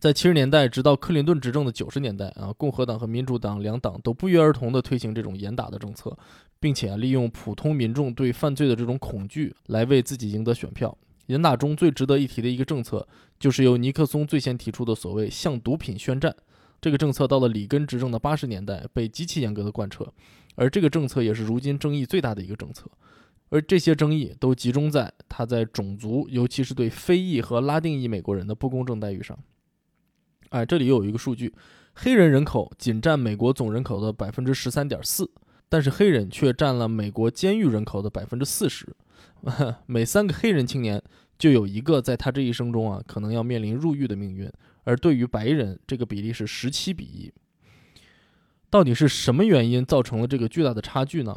[0.00, 6.16] 在七十年代，直到克林顿执政的九十年代啊，共和党和民主党两党都不约而同地推行这种严打的政策，
[6.58, 10.96] 并且利用普通民众对犯罪的这种恐惧来为自己赢得选票。
[11.26, 13.06] 严打中最值得一提的一个政策，
[13.38, 16.34] 就是由尼克松最先提出的所谓“向毒品宣战”。
[16.80, 20.10] 这个政策到了里根执政的八十年代被极其严格的贯彻，
[20.54, 22.90] 而这个政策也是如今争议最大的一个政策。
[23.50, 29.38] 而这些争议都集中在他在种族，尤其是对非裔和拉丁裔美国人的不公正待遇上。
[30.50, 31.52] 哎，这里又有一个数据，
[31.94, 35.30] 黑人人口仅占美国总人口的百分之十三点四，
[35.68, 38.86] 但是黑人却占了美国监狱人口的百分之四十，
[39.86, 41.00] 每三个黑人青年
[41.38, 44.50] 就有一个在他这一生中啊可能要面临入狱的命运，
[44.82, 47.32] 而对于白人这个比例是十七比一。
[48.68, 51.36] 到底是什么原因造成了这个巨大的差距呢？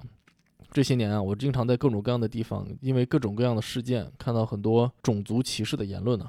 [0.72, 6.28] 这些年啊，我经常在各种各样的地方，因为各种各样的事件，看到很多种族歧视的言论呢。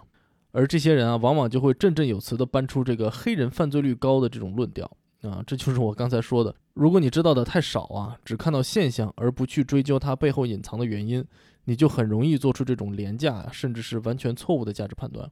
[0.56, 4.88] 而这些人啊，往往就会振振有词地搬出这个黑人犯罪率高的这种论调
[5.22, 6.54] 啊，这就是我刚才说的。
[6.74, 11.24] 如果你知道的太少啊，只看到现象而不去追究它背后隐藏的原因，
[11.64, 15.28] 你就很容易做出这种廉价甚至是完全错误的价值判断。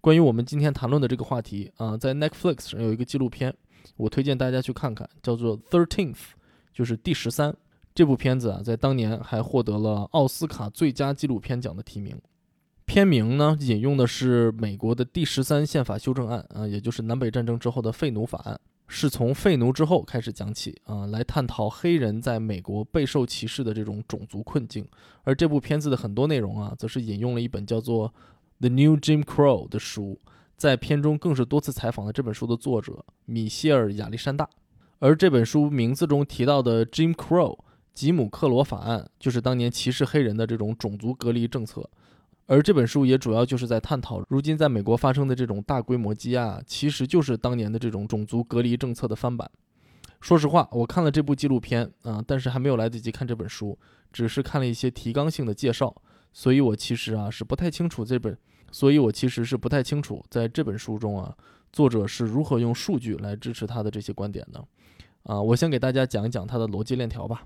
[0.00, 3.54] 关于我们今天谈论的这个话题啊，在 Netflix 上有一个纪录片，
[3.96, 6.14] 我推荐大家去看看，叫做《Thirteenth》，
[6.72, 7.56] 就是第十三。
[7.94, 12.20] 这部片子啊，在当年还获得了奥斯卡最佳纪录片奖的提名。
[12.96, 24.88] 片名呢，引用的是美国的第十三宪法修正案啊，也就是南北战争之后的废奴法案，是从废奴之后开始讲起啊，来探讨黑人在美国备受歧视的这种种族困境。
[25.24, 28.08] 而这部片子的很多内容啊，则是引用了一本叫做
[28.60, 30.18] 《The New Jim Crow》的书，
[30.56, 34.48] 在片中更是多次采访了这本书的作者米歇尔·亚历山大。
[35.00, 37.58] 而这本书名字中提到的 Jim Crow，
[37.92, 41.86] 吉姆·克罗法案，就是当年歧视黑人的这种种族隔离政策。
[42.46, 49.50] 而这本书也主要就是在探讨，如今在美国发生的这种大规模积压，其实就是当年的这种种族隔离政策的翻版。
[50.20, 53.78] 说实话，我看了这部纪录片啊，但是还没有来得及看这本书，
[54.12, 55.94] 只是看了一些提纲性的介绍，
[56.32, 58.36] 所以我其实啊是不太清楚这本，
[58.70, 61.36] 所以我其实是不太清楚在这本书中啊，
[61.72, 64.64] 作者是如何用数据来支持他的这些观点的。
[65.24, 67.44] 啊，我先给大家讲一讲他的逻辑链条吧。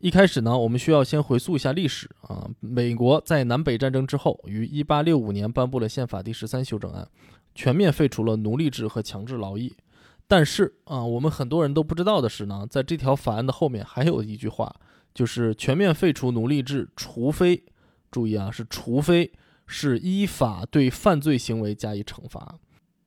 [0.00, 2.48] 一开始呢，我们需要先回溯一下历史啊。
[2.58, 7.06] 美国在南北战争之后，于1865年颁布了宪法第十三修正案，
[7.54, 9.74] 全面废除了奴隶制和强制劳役。
[10.26, 14.74] 但是啊，我们很多人都不知道的是呢，在这条法案的后面还有一句话，
[15.12, 17.62] 就是全面废除奴隶制，除非，
[18.10, 19.30] 注意啊，是除非
[19.66, 22.58] 是依法对犯罪行为加以惩罚。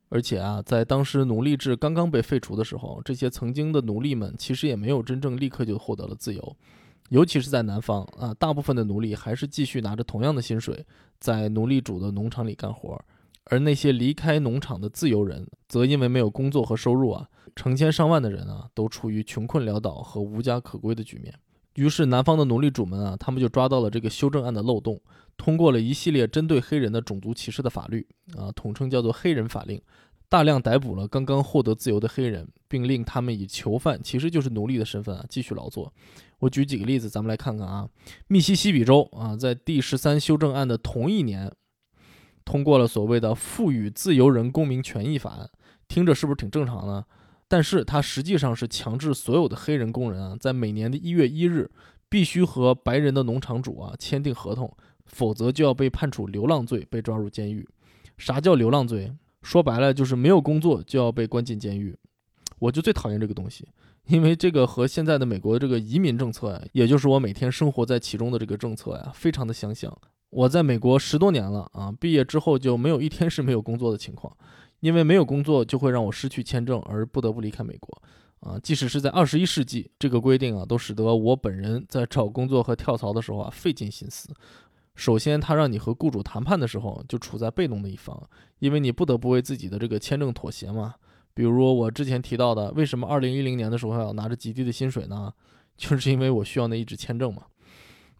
[0.10, 6.56] 而且啊，在当时奴隶制刚刚被废除的时候，这些曾经的奴隶们其实也没有真正立刻就获得了自由。
[7.14, 10.84] 尤其是在南方啊，大部分的奴隶还是继续拿着同样的薪水，
[11.20, 13.00] 在奴隶主的农场里干活，
[13.44, 21.32] 而那些离开农场的自由人，则因为没有工作和收入啊，成千上万的人啊，都处于穷困潦倒和无家可归的局面。
[21.76, 25.00] 于是，南方的奴隶主们啊，他们就抓到了这个修正案的漏洞，
[25.38, 29.80] 通过了一系列针对黑人的种族歧视的法律啊，统称叫做“黑人法令”。
[30.30, 35.94] 大量逮捕了刚刚获得自由的黑人，并令他们以囚犯，其实就是奴隶的身份啊，继续劳作。
[36.44, 37.88] 我举几个例子，咱们来看看啊。
[38.28, 41.52] 密西西比州啊，在第十三修正案的同一年，
[42.44, 45.46] 通过了所谓的《赋予自由人公民权益法案》，
[45.88, 47.06] 听着是不是挺正常呢？
[47.48, 51.70] 但是它实际上是强制所有的黑人工人啊，在每年的一月一日，
[52.10, 54.76] 必须和白人的农场主啊签订合同，
[55.06, 57.66] 否则就要被判处流浪罪，被抓入监狱。
[58.18, 59.14] 啥叫流浪罪？
[59.42, 61.96] 说白了就是没有工作就要被关进监狱，
[62.60, 63.68] 我就最讨厌这个东西，
[64.08, 69.96] 因为这个和现在的美国的这个移民政策呀，也就是我每天生活在其中的这个政策呀，非常的相像。
[70.30, 74.36] 我在美国十多年了啊，毕业之后就没有一天是没有工作的情况，
[74.82, 78.02] 因为没有工作就会让我失去签证而不得不离开美国
[78.40, 78.60] 啊。
[78.60, 84.34] 即使是在二十一世纪，这个规定啊，都使得我本人在找工作和跳槽的时候啊费尽心思。
[84.96, 88.22] 首先，他让你和雇主谈判的时候就处在被动的一方，
[88.60, 90.96] 因为你不得不为自己的这个签证妥协嘛。
[91.34, 95.34] 比如我之前提到的，为什么2010年的时候要拿着极低的薪水呢？
[95.76, 97.44] 就是 因为我需要那一纸签证嘛。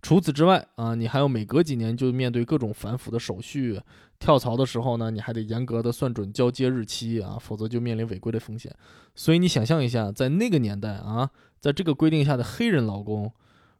[0.02, 3.80] 除此之外啊，你还要每隔几年就面对各种繁复的手续，
[4.20, 8.76] 跳槽的时候呢，你还得严格的算准交接日期啊，否则就面临违规的风险。
[9.16, 11.30] 所以你想象一下，在那个年代啊，
[11.62, 13.32] 在这个规定下的黑人劳工，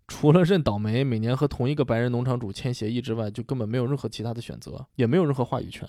[0.08, 5.86] 除了认倒霉，每年和同一个白人农场主签协议之外，就根本没有任何其他的选择，也没有任何话语权。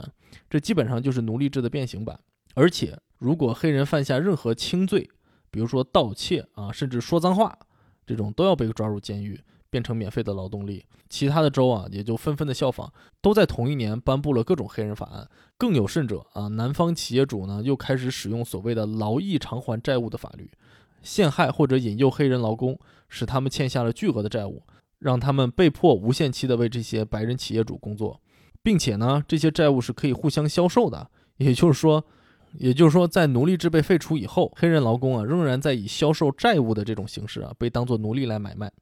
[0.51, 2.19] 这基本上就是奴隶制的变形版。
[2.55, 5.09] 而且，如果黑人犯下任何轻罪，
[5.51, 7.59] 比如说盗窃啊，甚至说脏话，
[8.07, 9.41] 这种都要被抓入监狱。
[9.71, 15.29] 变成免费的劳动力，其他的州啊也就纷纷的效仿，都在同一年颁布了各种黑人法案。
[15.59, 20.49] 更有甚者啊，南方企业主呢又开始使用所谓的劳役偿还债务的法律，
[21.03, 22.79] 陷害或者引诱黑人劳工，
[23.09, 24.63] 使他们欠下了巨额的债务，
[25.01, 28.21] 让他们被迫无限期的为这些白人企业主工作，
[28.63, 32.05] 并且呢，这些债务是可以互相销售的，也就是说。
[32.59, 38.73] 也就是说，在奴隶制被废除以后，黑人劳工啊仍然在以销售债务的这种形式啊被当作奴隶来买卖。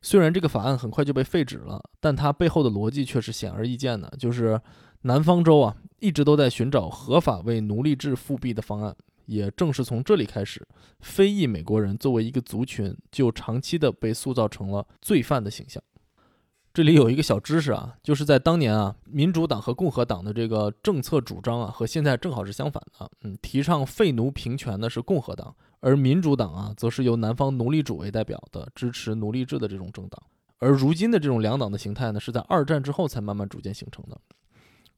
[0.00, 4.60] 虽然这个法案很快就被废止了，但它背后的逻辑却是显而易见的，就是
[5.02, 8.94] 南方州啊一直都在寻找合法为奴隶制复辟的方案。
[9.26, 10.66] 也正是从这里开始，
[10.98, 15.80] 非裔美国人作为一个族群，就长期的被塑造成了罪犯的形象。
[16.74, 23.10] 这里有一个小知识啊，就是在当年啊，民主党和共和党的这个政策主张啊，和现在正好是相反的。
[23.24, 30.22] 嗯，提倡废奴平权的是共和党，而民主党啊，则是由南方奴隶主为代表的支持奴隶制的这种政党。
[30.60, 34.18] 而如今的这种两党的形态呢，是在二战之后才慢慢逐渐形成的。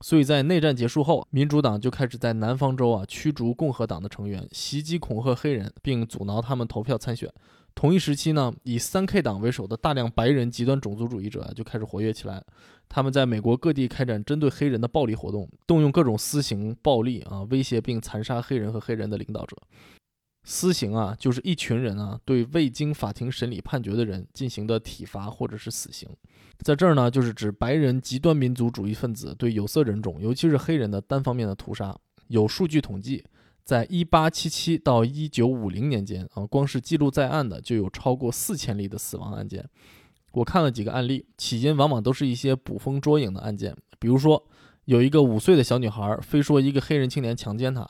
[0.00, 7.32] 所以在内战结束后，民主党就开始在南方州啊驱逐共和党的成员，袭击恐吓黑人，并阻挠他们投票参选。
[7.74, 12.42] 同一时期呢，以三 K 党为首的大量白人极端种族主义者就开始活跃起来。
[12.88, 19.56] 他们在美国各地开展针对黑人的暴力活动，动用各种私刑暴力啊，威胁并残杀黑人和黑人的领导者。
[20.44, 26.08] 私刑啊，就是一群人啊对未经法庭审理判决的人进行的体罚或者是死刑。
[26.60, 31.94] 在这儿呢，就是指白人极端民族主义分子对有色人种，尤其是黑人的单方面的屠杀。
[32.28, 33.24] 有数据统计。
[33.64, 39.66] 在一八七七到一九五零年间啊，光是记录在案的就有超过四千例的死亡案件。
[40.32, 44.46] 我看了几个案例，起因往往都是一些捕风捉影的案件，比如说
[44.84, 47.88] 有一个五岁的小女孩，非说一个黑人青年强奸她。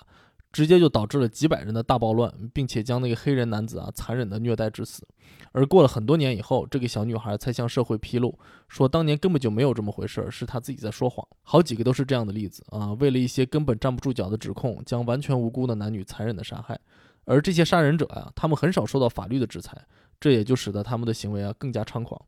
[0.54, 5.04] 直接就导致了几百人的大暴乱，并且将那个黑人男子啊残忍的虐待致死。
[5.50, 8.38] 而过了很多年以后，这个小女孩才向社会披露，
[8.68, 11.26] 说当年根本就没有这么回事，是她自己在说谎。
[11.42, 12.92] 好几个都是这样的例子啊！
[12.94, 16.78] 为了一些根本站不住脚的指控，将完全无辜的男女残忍的杀害。
[17.24, 19.76] 而这些杀人者呀，他们很少受到法律的制裁，
[20.20, 22.20] 这也就使得他们的行为啊更加猖狂。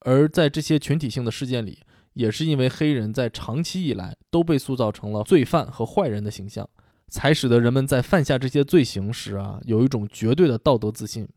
[0.00, 1.80] 而在这些群体性的事件里，
[2.12, 6.68] 也是因为黑人在长期以来都被塑造成了罪犯和坏人的形象。
[7.10, 11.28] 才使得人们在犯下这些罪行时啊，有一种绝对的道德自信。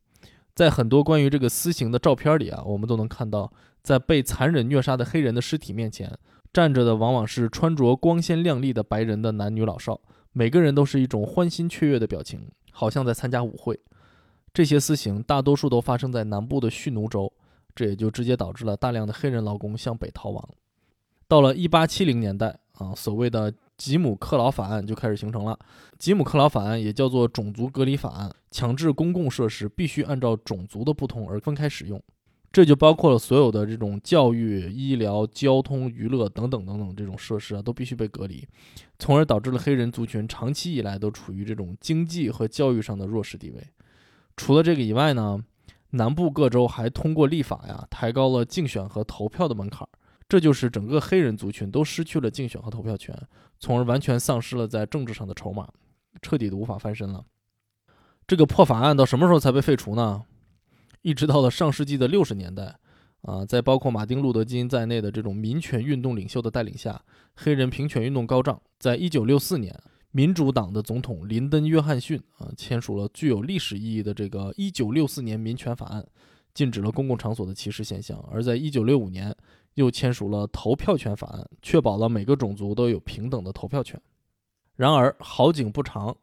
[0.55, 3.51] 在很多关于这个私刑的照片里啊，我们都能看到，
[3.81, 6.15] 在被残忍虐杀的黑人的尸体面前，
[6.53, 9.99] 站着的往往是穿着光鲜亮丽的白人的男女老少，
[10.31, 13.79] 每个人都是一种欢欣雀跃的表情，好像在参加舞会。
[14.53, 17.33] 这些私刑大多数都发生在南部的蓄奴州，
[17.73, 20.47] 这也就直接导致了大量的黑人劳工向北逃亡。
[21.27, 23.51] 到了1870年代啊，所谓的。
[23.83, 25.59] 吉姆克劳法案就开始形成了。
[25.99, 32.01] 吉姆克劳法案也叫做种族隔离法案，强制公共设施必须按照种族的不同而分开使用。
[32.49, 38.47] 这就包括了所有的这种教育、医疗、交通、娱乐等等等等这种设施啊，都必须被隔离，
[38.99, 43.61] 从而导致了黑人族群长期以来都处于这种经济和教育上的弱势地位。
[44.37, 45.43] 除了这个以外呢，
[45.89, 49.89] 南部各州还通过立法呀，抬高了竞选和投票的门槛儿。
[50.33, 53.15] 这就是整个黑人族群都失去了竞选和投票权，
[53.59, 55.71] 从而完全丧失了在政治上的筹码，
[56.23, 57.23] 彻底的无法翻身了。
[58.25, 60.23] 这个破法案到什么时候才被废除呢？
[61.03, 62.75] 一直到了上世纪的六十年代，
[63.21, 66.99] 啊，在包括马丁·路德·金在内的这种民权运动领袖的带领下，
[67.35, 68.59] 黑人平权运动高涨。
[68.79, 69.79] 在一九六四年，
[70.09, 76.03] 民主党的总统林登·约翰逊啊签署了具有历史意义的这个一九六四年民权法案，
[76.55, 78.19] 禁止了公共场所的歧视现象。
[78.31, 79.31] 而在一九六五年，
[79.75, 83.99] 又签署了投票权法案，确保了每个种族都有平等的投票权。
[84.75, 86.15] 然而好景不长，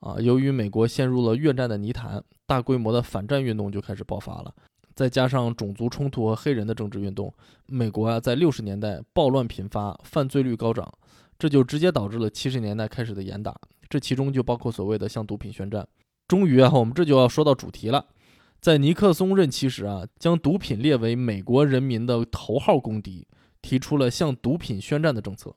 [0.00, 4.54] 啊，由于美国陷入了越战的泥潭，大规模的反战运动就开始爆发了。
[4.94, 7.32] 再加上种族冲突和黑人的政治运动，
[7.66, 10.92] 美国啊，在六十年代暴乱频发，犯罪率高涨，
[11.38, 13.54] 这就直接导致了七十年代开始的严打。
[13.88, 15.86] 这其中就包括所谓的向毒品宣战。
[16.26, 18.04] 终于啊，我们这就要说到主题了。
[18.60, 23.26] 在尼克松任期时啊，将毒品列为美国人民的头号公敌，
[23.62, 25.54] 提出了向毒品宣战的政策。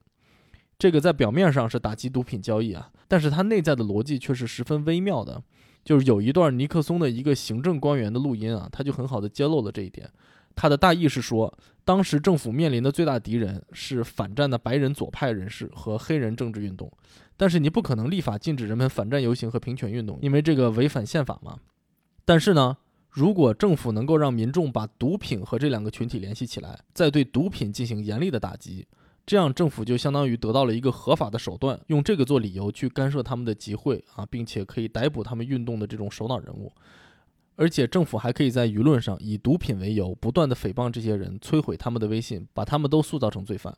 [0.78, 5.42] 这个在表面上是打击毒品交易啊，但是它内在的逻辑却是十分微妙的。
[5.84, 10.08] 就是有一段尼克松的一个行政官员的录音啊，他就很好的揭露了这一点。
[10.54, 11.52] 他的大意是说，
[11.84, 16.92] 当时政府面临的最大敌人是反战的白人左派人士和黑人政治运动，
[17.36, 21.58] 但是你不可能立法禁止人们反战游行和平权运动，因为这个违反宪法嘛。
[22.26, 22.78] 但是呢，
[23.12, 28.88] 如果政府能够让民众把毒品和这两个群体联系起来，再对毒品进行严厉的打击，
[29.26, 36.72] 这样政府就相当于得到了一个合法的手段，用这个做理由去干涉他们的集会啊，并且可以逮捕他们运动的这种首脑人物。
[37.58, 43.76] 而且政府还可以在舆论上以毒品为由，不断的诽谤这些人，摧毁他们的威信，把他们都塑造成罪犯。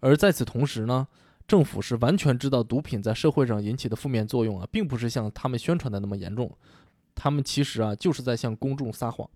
[0.00, 1.08] 而在此同时呢，
[1.46, 6.52] 政府是完全知道毒品在社会上引起的负面作用啊，并不是像他们宣传的那么严重。
[7.18, 9.28] 他们其实啊，就是在向公众撒谎。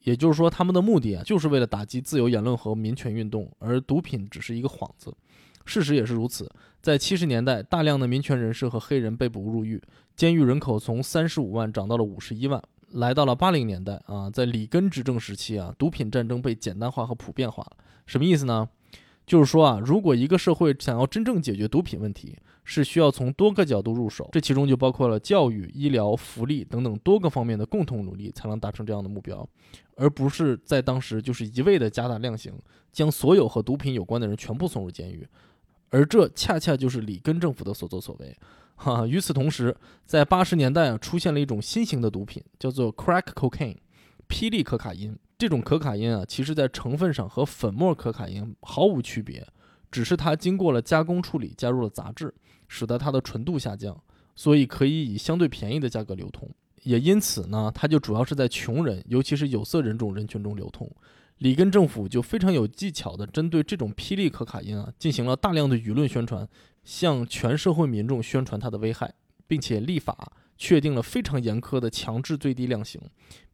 [0.00, 5.14] 也就是说，他们的目的啊，就是为了打击自由言论和民权运动，而毒品只是一个幌子。
[5.64, 6.50] 事实也是如此，
[6.82, 9.80] 在七十年代，大量的民权人士和黑人被捕入狱，
[10.14, 12.62] 监狱人口从三十五万涨到了五十一万。
[12.90, 17.76] 来到了八零年代啊，在里根执政时期啊，毒品战争被简单化和普遍化了。
[18.06, 18.68] 什么意思呢？
[19.26, 29.48] 就是说啊，如果一个社会想要真正解决毒品问题，是需要从多个角度入手，这其中就包括了教育、医疗、福利等等多个方面的共同努力，才能达成这样的目标，
[29.96, 32.52] 而不是在当时就是一味的加大量刑，
[32.92, 35.26] 将所有和毒品有关的人全部送入监狱。
[35.90, 38.36] 而这恰恰就是里根政府的所作所为，
[38.76, 39.06] 哈。
[39.06, 43.76] 与此同时，在八十年代啊，出现了一种新型的毒品，叫做 crack cocaine，
[44.28, 45.16] 霹雳可卡因。
[45.44, 49.46] 这种可卡因啊，其实在成分上和粉末可卡因毫无区别，
[49.90, 52.32] 只是它经过了加工处理，加入了杂质，
[52.66, 53.94] 使得它的纯度下降，
[54.34, 56.48] 所以可以以相对便宜的价格流通。
[56.84, 60.90] 也因此呢，它就主要是在穷人，尤其是有色人种人群中流通。
[61.36, 66.48] 里根政府就非常有技巧地针对这种霹雳可卡因啊，进行了大量的舆论宣传，
[66.84, 69.12] 向全社会民众宣传它的危害，
[69.46, 72.98] 并且立法确定了非常严苛的强制最低量刑，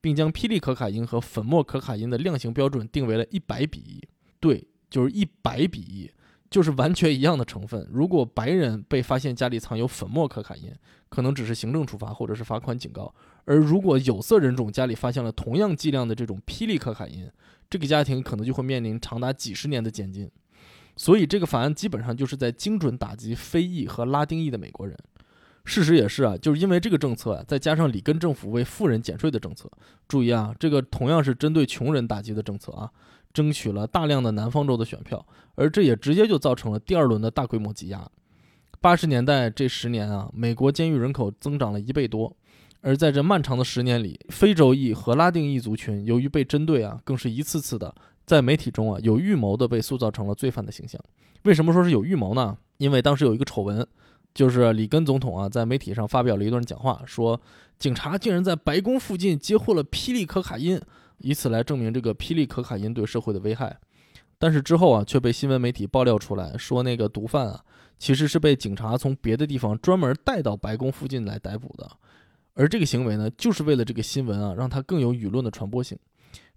[0.01, 4.03] 并将霹雳可卡因和粉末可卡因的量刑标准定为了一百比一。
[4.39, 6.11] 对，就是一百比一，
[6.49, 7.87] 就是完全一样的成分。
[7.93, 10.73] 如果白人被发现家里藏有粉末可卡因，
[11.09, 13.13] 可能只是行政处罚或者是罚款警告；
[13.45, 17.31] 而如果有色人种家里发现了同样剂量的这种霹雳可卡因，
[17.69, 20.31] 这个家庭可能就会面临长达几十年的监禁，
[20.97, 24.97] 所以这个法案基本上就是在精准打击非裔和拉丁裔的美国人。
[25.71, 29.71] 事实也是啊，就是因为这个政策啊，再加上里根政府为富人减税的政策，
[30.09, 32.91] 注意啊，这个同样是针对穷人打击的政策啊，
[33.33, 38.05] 争取了大量的南方州的选票，而这也直接就造成了第二轮的大规模挤压。
[38.81, 42.37] 八十年代这十年啊，美国监狱人口增长了一倍多。
[42.81, 47.95] 而在这漫长的十年里，非洲裔和拉丁裔族群由于被针对啊，更是一次次的
[48.27, 51.01] 在媒体中啊有预谋的被塑造成了罪犯的形象。
[51.43, 52.59] 为什么说是有预谋呢？
[52.79, 53.87] 因为当时有一个丑闻，
[54.33, 57.41] 就是里根总统啊在媒体上发表了一段讲话，说
[57.79, 60.81] 警察竟然在白宫附近截获了霹雳可卡因，
[61.19, 63.79] 以此来证明这个霹雳可卡因对社会的危害。
[64.39, 67.61] 但是之后啊却被新闻媒体爆料出来，说那个毒贩啊
[67.99, 71.91] 其实是被警察从别的地方专门带到白宫附近来逮捕的。
[72.55, 75.99] 而这个行为呢，就是为了这个新闻啊，让它更有舆论的传播性。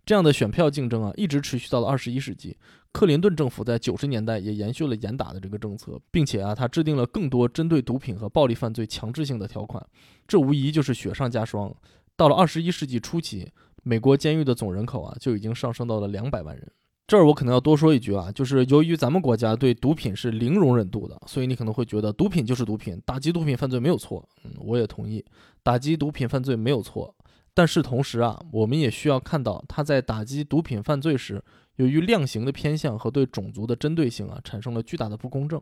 [0.06, 2.58] 这样的选票竞争啊，一直持续到了二十一世纪。
[2.92, 9.84] 克林顿政府在九十年代也延续了严打的这个政策，并且啊，他制定了更多针对毒品和暴力犯罪强制性的条款。
[10.28, 11.74] 这无疑就是雪上加霜。
[12.16, 13.52] 到了二十一世纪初期，
[13.82, 16.72] 美国监狱的总人口啊，就已经上升到了两百万人。
[17.08, 24.24] 这儿我可能要多说一句啊，就是由于咱们国家对毒品是零容忍度的，所以你可能会觉得毒品就是毒品，打击毒品犯罪没有错。
[24.44, 25.24] 嗯，我也同意，
[25.64, 27.14] 打击毒品犯罪没有错。
[27.54, 31.44] 但是同时啊，我们也需要看到，他在打击毒品犯罪时，
[31.76, 35.62] 由于量刑的偏向和对种族的针对性啊，产生了巨大的不公正。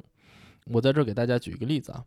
[0.65, 2.03] 我在这儿给大家举一个例子啊。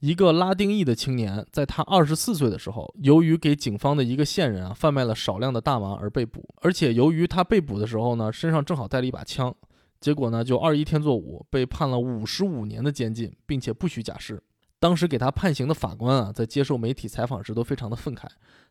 [0.00, 9.52] 一个拉丁裔的青年，在他二十四岁的时候，由于给警方的一个线人啊贩卖了少量的大麻而被捕，而且由于他被捕的时候呢，身上正好带了一把枪，
[9.98, 14.40] 结果呢就二一天作五，被判了五十五年的监禁，并且不许假释。
[14.80, 18.26] 当时给他判刑的法官啊，在接受媒体采访时都非常的愤慨，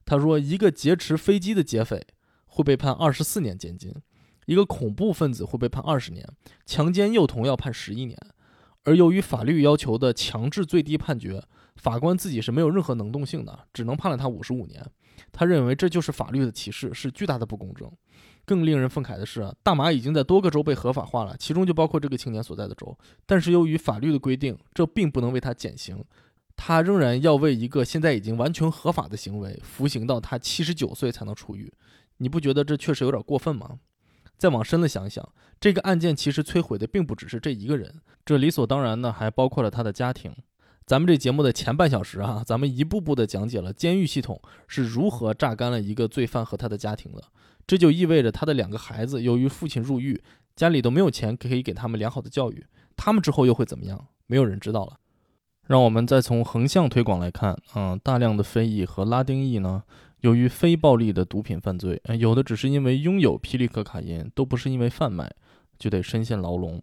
[0.05, 2.05] 他说：“一个劫持飞机的劫匪
[2.45, 3.93] 会被判二十四年监禁，
[4.45, 6.25] 一个恐怖分子会被判二十年，
[6.65, 8.17] 强奸幼童要判十一年。”
[8.85, 11.43] 而由于法律要求的强制最低判决，
[11.75, 14.81] 法官自己是没有任何能动性的，只能判了他五十五年。
[15.33, 17.91] 他认为这就是法律的歧视，是巨大的不公正。
[18.47, 22.97] 更令人愤慨的是，大麻已经在多个州被合法化了，其中就包括这个青年所在的州。
[23.25, 26.01] 但是由于法律的规定，这并不能为他减刑，
[26.55, 31.69] 他仍然要为一个现在已经完全合法的行为服刑到他七十九岁才能出狱。
[32.19, 33.79] 你不觉得这确实有点过分吗？
[34.37, 35.27] 再往深了想想，
[35.59, 37.93] 这个案件其实摧毁的并不只是这一个人，
[38.25, 40.33] 这理所当然呢，还包括了他的家庭。
[40.87, 47.21] 咱们这节目的前半小时啊，咱们一步步的讲解了监狱系统是如何榨干了一个罪犯和他的家庭的。
[47.67, 50.23] 这就意味着他的两个孩子由于父亲入狱，
[50.55, 52.65] 家里都没有钱可以给他们良好的教育，
[52.95, 54.07] 他们之后又会怎么样？
[54.27, 54.93] 没有人知道了。
[55.65, 59.83] 让我们再从横向推广来看，嗯，大量的非裔和拉丁裔呢，
[60.21, 65.29] 由于非暴力的毒品犯罪，有的只是因为拥有霹雳可卡因，都不是因为贩卖，
[65.77, 66.81] 就得深陷牢笼。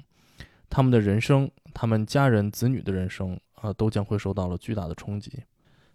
[0.68, 3.40] 他们的人生，他们家人子女的人生。
[3.54, 5.42] 啊，都将会受到了巨大的冲击。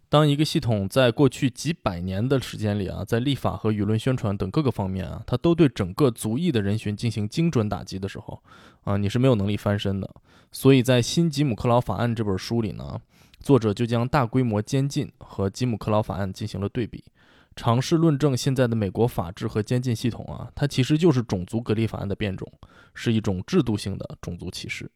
[0.08, 8.42] 当一个系统在过去几百年的时间里啊，在立法和舆论宣传等各个方面啊，它都对整个族裔的人群进行精准打击的时候，
[8.82, 10.10] 啊，你是没有能力翻身的。
[10.50, 13.00] 所以在《新吉姆克劳法案》这本书里呢，
[13.38, 17.04] 作者就将大规模监禁和吉姆克劳法案进行了对比，
[17.54, 22.52] 尝试论证现在的美国法治和监禁系统啊，它其实就是种族隔离法案的变种，
[22.94, 24.90] 是一种制度性的种族歧视。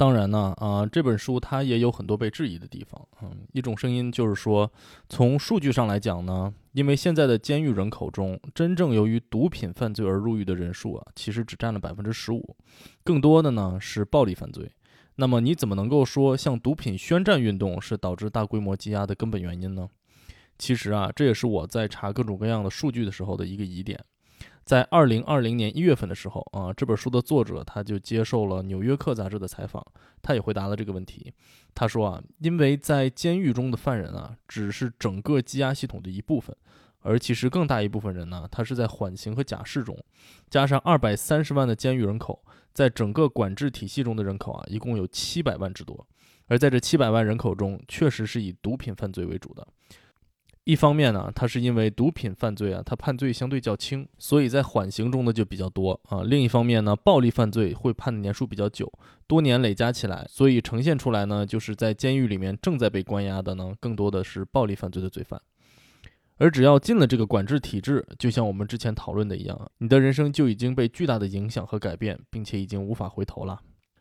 [0.00, 3.06] 当然呢，啊，这本书它也有很多被质疑的地方。
[3.20, 4.72] 嗯，一种声音就是说，
[5.10, 12.56] 从数据上来讲呢，因为现在的监狱人口中，真正由于毒品犯罪而入狱的人数啊，其实只占了百分之十五，
[13.04, 14.72] 更多的呢是暴力犯罪。
[15.16, 19.86] 那么你怎么能够说向毒品宣战运动是导致大规模积压的根本原因呢？
[20.56, 24.02] 其实啊，这也是我在查各种各样的数据的时候的一个疑点。
[24.70, 29.84] 在二零二零年一月份的时候啊，这本书的作者他就接受了《纽约客》杂志的采访，
[30.22, 31.34] 他也回答了这个问题。
[31.74, 36.56] 他说啊，因为在监狱中的犯人啊，只是整个羁押系统的一部分，
[37.00, 39.98] 而其实更大一部分人呢，他是在缓刑和假释中。
[40.48, 42.40] 加上二百三十万的监狱人口，
[42.72, 46.06] 在整个管制体系中的人口啊，一共有七百万之多。
[46.46, 49.66] 而在这七百万人口中，确实是以毒品犯罪为主的。
[50.64, 56.22] 一方面呢，他是因为毒品犯罪啊，他判罪相对较轻，所以在缓刑中的就比较多啊。
[56.22, 58.92] 另一方面呢，暴力犯罪会判的年数比较久，
[59.26, 65.40] 多年累加起来，所以呈现出来呢，就是在监狱里面正在被关押的呢，更多的是暴力犯罪的罪犯。
[66.36, 73.60] 而只要进了这个管制体制，就像我们之前讨论的一样，你的人生就已经被巨大的影响和改变，并且已经无法回头了。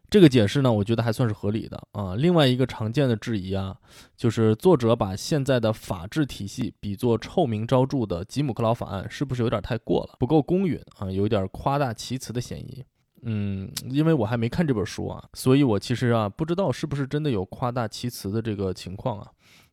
[0.09, 2.15] 这个解释呢，我觉得还算是合理的啊。
[2.15, 3.75] 另外一个常见的质疑啊，
[4.17, 12.83] 就是作者把现在的法治体系比作臭名昭著的吉姆克劳法案，是不是有点太过了，不够公允啊，有点夸大其词的嫌疑？
[13.21, 19.27] 嗯，因为我还没看这本书啊，所以我其实啊不知道是不是真的有夸大其词的这个情况啊。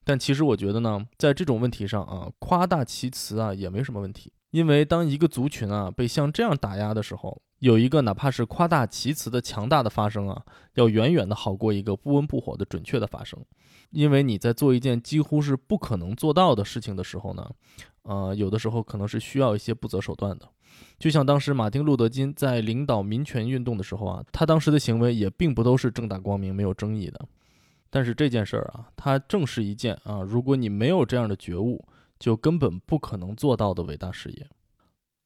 [0.05, 7.43] 但其实我觉得呢，在这种问题上啊，夸大其词啊也没什么问题，因为当一个族群啊被像这样打压的时候。
[7.61, 10.45] 有一个哪怕是夸大其词的强大的发生啊，
[10.75, 13.43] 要远远的好过一个不温不火的准确的发生，
[13.93, 17.51] 因为你在做一件几乎是不可能做到的事情的时候呢，
[18.03, 20.47] 呃，有的时候可能是需要一些不择手段的。
[20.99, 27.27] 就像当时马丁路德金在领导民权运动的时候啊，他当时的行为也并不都是正大光明、没有争议的。
[27.89, 31.83] 但是这件事儿啊，它正是一件啊，如果你没有这样的觉悟，
[32.19, 34.47] 就根本不可能做到的伟大事业。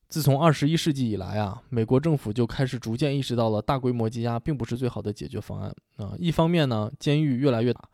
[0.08, 6.14] 自从二十一世纪以来啊，美国政府就开始逐渐意识到了大规模羁押并不是最好的解决方案啊。
[6.18, 7.88] 一方面呢，监狱越来越大，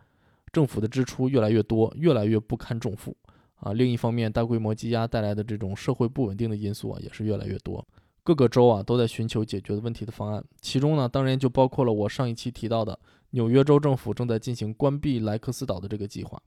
[0.51, 3.15] 政府的支出越来越多，越来越不堪重负
[3.57, 3.75] 啊。
[3.75, 7.87] 另一方面，大规模羁押带来的这种社会不稳定的因素啊，也是越来越多。
[8.25, 12.99] 各个州啊都在寻求解决问题的方案，其中呢，当然就包括了我上一期提到的
[13.33, 16.41] 纽约州政府正在进行关闭莱克斯岛的这个计划。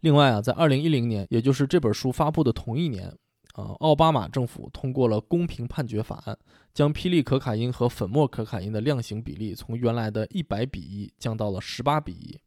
[0.00, 3.12] 另外啊，在二零一零年，也就是这本书发布的同一年。
[3.54, 6.38] 啊，奥巴马政府通过了公平判决法案，
[6.72, 12.38] 将霹雳可卡因和粉末可卡因的量刑比例从原来的一百比一降到了十八比一，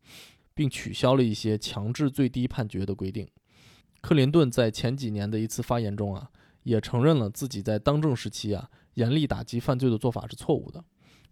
[0.53, 3.27] 并取消了一些强制最低判决的规定。
[3.99, 6.29] 克林顿在前几年的一次发言中啊，
[6.63, 10.81] 也承认了自己在当政时期啊，严厉打击犯罪的做法是错误的，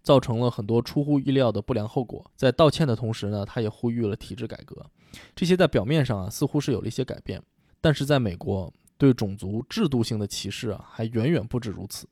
[0.02, 2.24] 造成了很多出乎意料的不良后果。
[2.36, 4.84] 在道歉的同时呢，他也呼吁了体制改革。
[5.34, 7.42] 这些在表面上啊，似乎是有了一些改变，
[7.80, 8.72] 但是在美国。
[8.98, 12.06] 对种族制度性的歧视啊，还远远不止如此。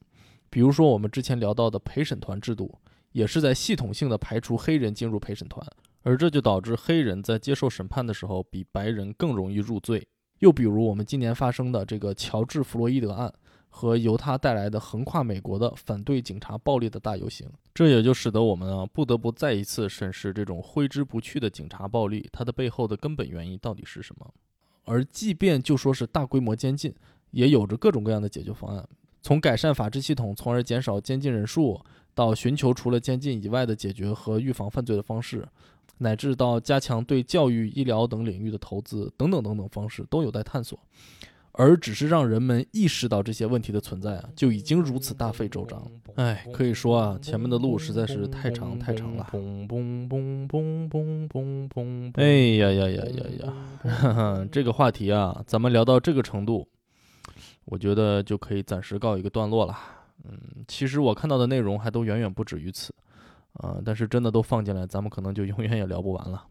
[0.49, 2.78] 比如说，我们之前聊到的陪审团制度，
[3.12, 5.62] 也是在系统性的排除黑人进入陪审团，
[6.01, 10.09] 而这就导致黑人在接受审判的时候比白人更容易入罪。
[10.39, 13.30] 又比如，我们今年发生的这个乔治·弗洛伊德案
[13.69, 24.35] 和由他带来的横跨美国的反对警察暴力的大游行，这也就使得我们啊不得不再一次审视这种挥之不去的警察暴力，它的背后的根本原因到底是什么。
[24.85, 26.95] 而即便就说是大规模监禁，
[27.31, 28.89] 也有着各种各样的解决方案，
[29.23, 31.79] 从改善法治系统，从而减少监禁人数，
[32.14, 35.47] 到寻求除了监禁以外的解决和预防犯罪的方式，
[35.99, 40.79] 乃至到加强对教育、医疗等领域的投资等等等等方式，都有待探索。
[41.59, 45.83] 而只是让人们意识到这些问题的存在啊，就已经如此大费周章。
[46.15, 49.27] 哎，可以说啊，前面的路实在是太长太长了。
[52.15, 52.25] 哎
[52.59, 53.53] 呀呀呀呀
[53.85, 54.47] 呀！
[54.53, 56.69] 这个话题啊，咱们聊到这个程度，
[57.65, 59.77] 我觉得就可以暂时告一个段落了。
[60.25, 62.95] 嗯，其实我看到的内容还都远远不止于此，
[63.55, 66.47] 啊，但是真的都放进来，咱们可能就永远也聊不完了。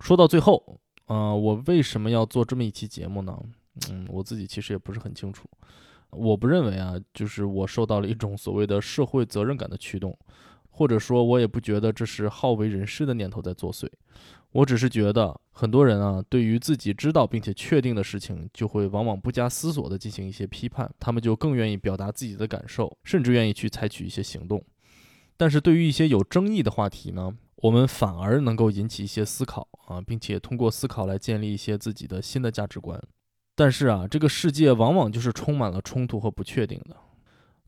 [0.00, 3.34] 说到最后，啊，我为什么要做这么一期节目呢？
[3.90, 5.48] 嗯，我自己其实也不是很清楚。
[6.10, 10.16] 我不认为啊，就是我受到了一种所谓的社会责任感的驱动，
[10.68, 13.88] 或者说，我也不觉得这是好为人师的念头在作祟。
[14.50, 24.62] 我只是觉得，很多人啊，对于自己知道并且确定的事情，就会往往不加思索地进行一些批判，他们就更愿意表达自己的感受，甚至愿意去采取一些行动。
[25.38, 33.02] 但是对于一些有争议的话题呢，我们反而能够引起一些思考啊，并且通过思考来建立一些自己的新的价值观。
[33.54, 36.96] 但是啊，这个世界往往就是充满了冲突和不确定的。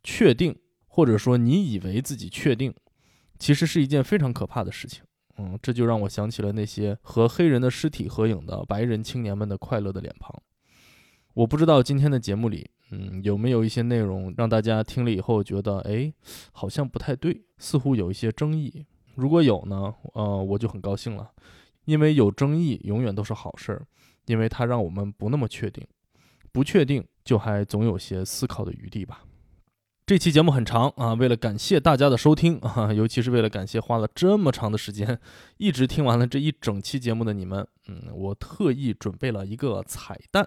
[0.02, 0.54] 确定，
[0.86, 2.74] 或者说你以为自己确定，
[3.38, 5.02] 其实是一件非常可怕的事情。
[5.36, 10.32] 嗯，这就让我想起了那些和黑人的尸体合影的白人青年们的快乐的脸庞。
[11.34, 16.12] 我不知道今天的节目里，嗯，有没有一些内容让大家听了以后觉得，哎，
[16.52, 18.86] 好像不太对，似乎有一些争议。
[19.16, 21.30] 如果有呢，呃，我就很高兴了，
[21.86, 23.86] 因为有争议永远都是好事儿。
[24.26, 25.86] 因为它让我们不那么确定，
[26.52, 29.24] 不确定就还总有些思考的余地吧。
[30.06, 35.18] 这期节目很长啊，为了感谢大家的收听啊，尤其是为了感谢花了这么长的时间
[35.56, 40.46] 一直听完了这一整期节目的你们，嗯，我特意准备了一个彩蛋，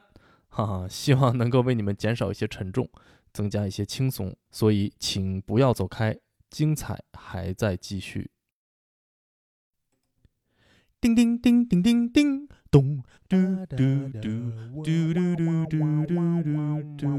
[0.49, 2.88] 哈哈，希望能够为你们减少一些沉重，
[3.34, 4.36] 增加一些轻松。
[4.51, 6.15] 所以请不要走开，
[6.51, 8.30] 精彩还在继续。
[11.01, 12.47] 叮叮叮叮叮叮。
[12.78, 14.53] Do, do, do, do,
[14.84, 17.17] do, do, do, do, do, do, do.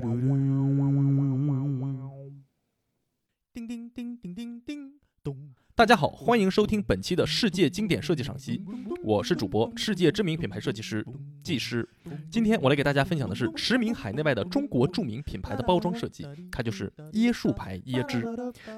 [3.54, 4.92] Ding, ding, ding, ding, ding, ding.
[5.24, 8.60] Dun, 大家好，欢迎收听本期的世界经典设计赏析，
[9.00, 11.06] 我是主播世界知名品牌设计师
[11.40, 11.88] 技师。
[12.28, 18.24] 今天我来给大家分享的是驰名海内外的中国著名品牌的包装设计，它就是椰树牌椰汁。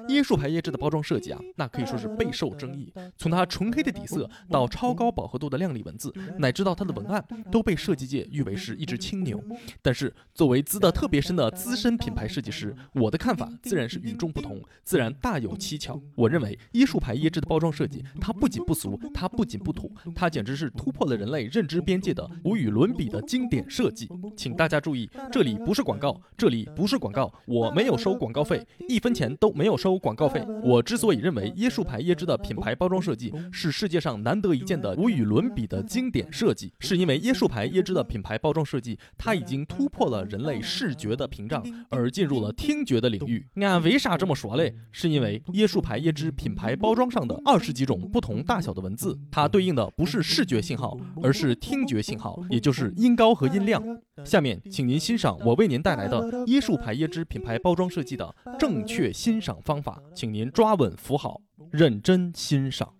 [0.09, 2.93] 椰树牌椰汁的包装设计啊，那可以说是备受争议。
[3.17, 9.43] 从它纯黑的底色到超高饱和度的亮丽文字，乃至到它的文案，都被设计界誉为是一只青牛。
[9.81, 15.99] 但是作为资的特别深的资深品牌设计师，我的看法自然是与众不同，自然大有蹊跷。
[16.13, 16.90] 我认为椰。
[16.91, 24.09] 树牌椰汁的包装设计，它不仅不俗，它不仅不土，它简直是突破了人类认知边界的无与伦比的经典设计。
[24.35, 30.45] 请大家注意，这里不是广告，这里不是广告，我没有收广告费，一分钱都没有收广告费。
[30.61, 43.47] 我之所以认为椰树牌椰汁的品牌包装设计是世界上难得一见的无与伦比的经典设计，是因为椰树牌椰汁的品牌包装设计，它已经突破了人类视觉的屏障，而进入了听觉的领域。
[43.55, 44.75] 俺为啥这么说嘞？
[44.91, 46.75] 是因为椰树牌椰汁品牌。
[46.81, 53.81] 包装上的二十几种不同大小的文字，它对应的不是视觉信号，而是听觉信号，也就是音高和音量。
[54.25, 62.91] 下面，请您欣赏我为您带来的椰树牌椰汁品牌包装设计的正确欣赏方法，请您抓稳扶好，认真欣赏。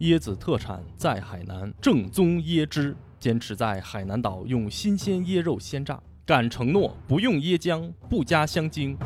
[0.00, 8.96] 椰子特产在海南，正宗椰汁，坚持在海南岛用新鲜椰肉鲜榨，敢承诺不用椰浆，不加香精。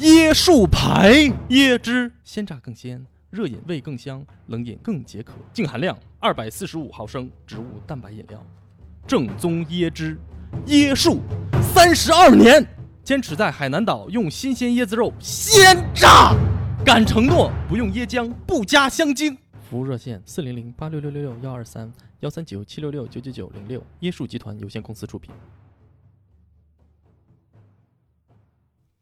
[0.00, 1.14] 椰树牌
[1.48, 5.32] 椰汁，鲜榨更鲜，热饮味更香，冷饮更解渴。
[5.54, 8.44] 净含量二百四十五毫升植物蛋白饮料，
[9.06, 10.18] 正宗椰汁，
[10.66, 11.22] 椰树
[11.62, 12.66] 三十二年，
[13.02, 16.34] 坚持在海南岛用新鲜椰子肉鲜榨，
[16.84, 19.34] 敢承诺不用椰浆，不加香精。
[19.70, 21.90] 服务热线：四零零八六六六六幺二三
[22.20, 25.32] 幺三九七六六九九九零六，椰树集团有限公司出品。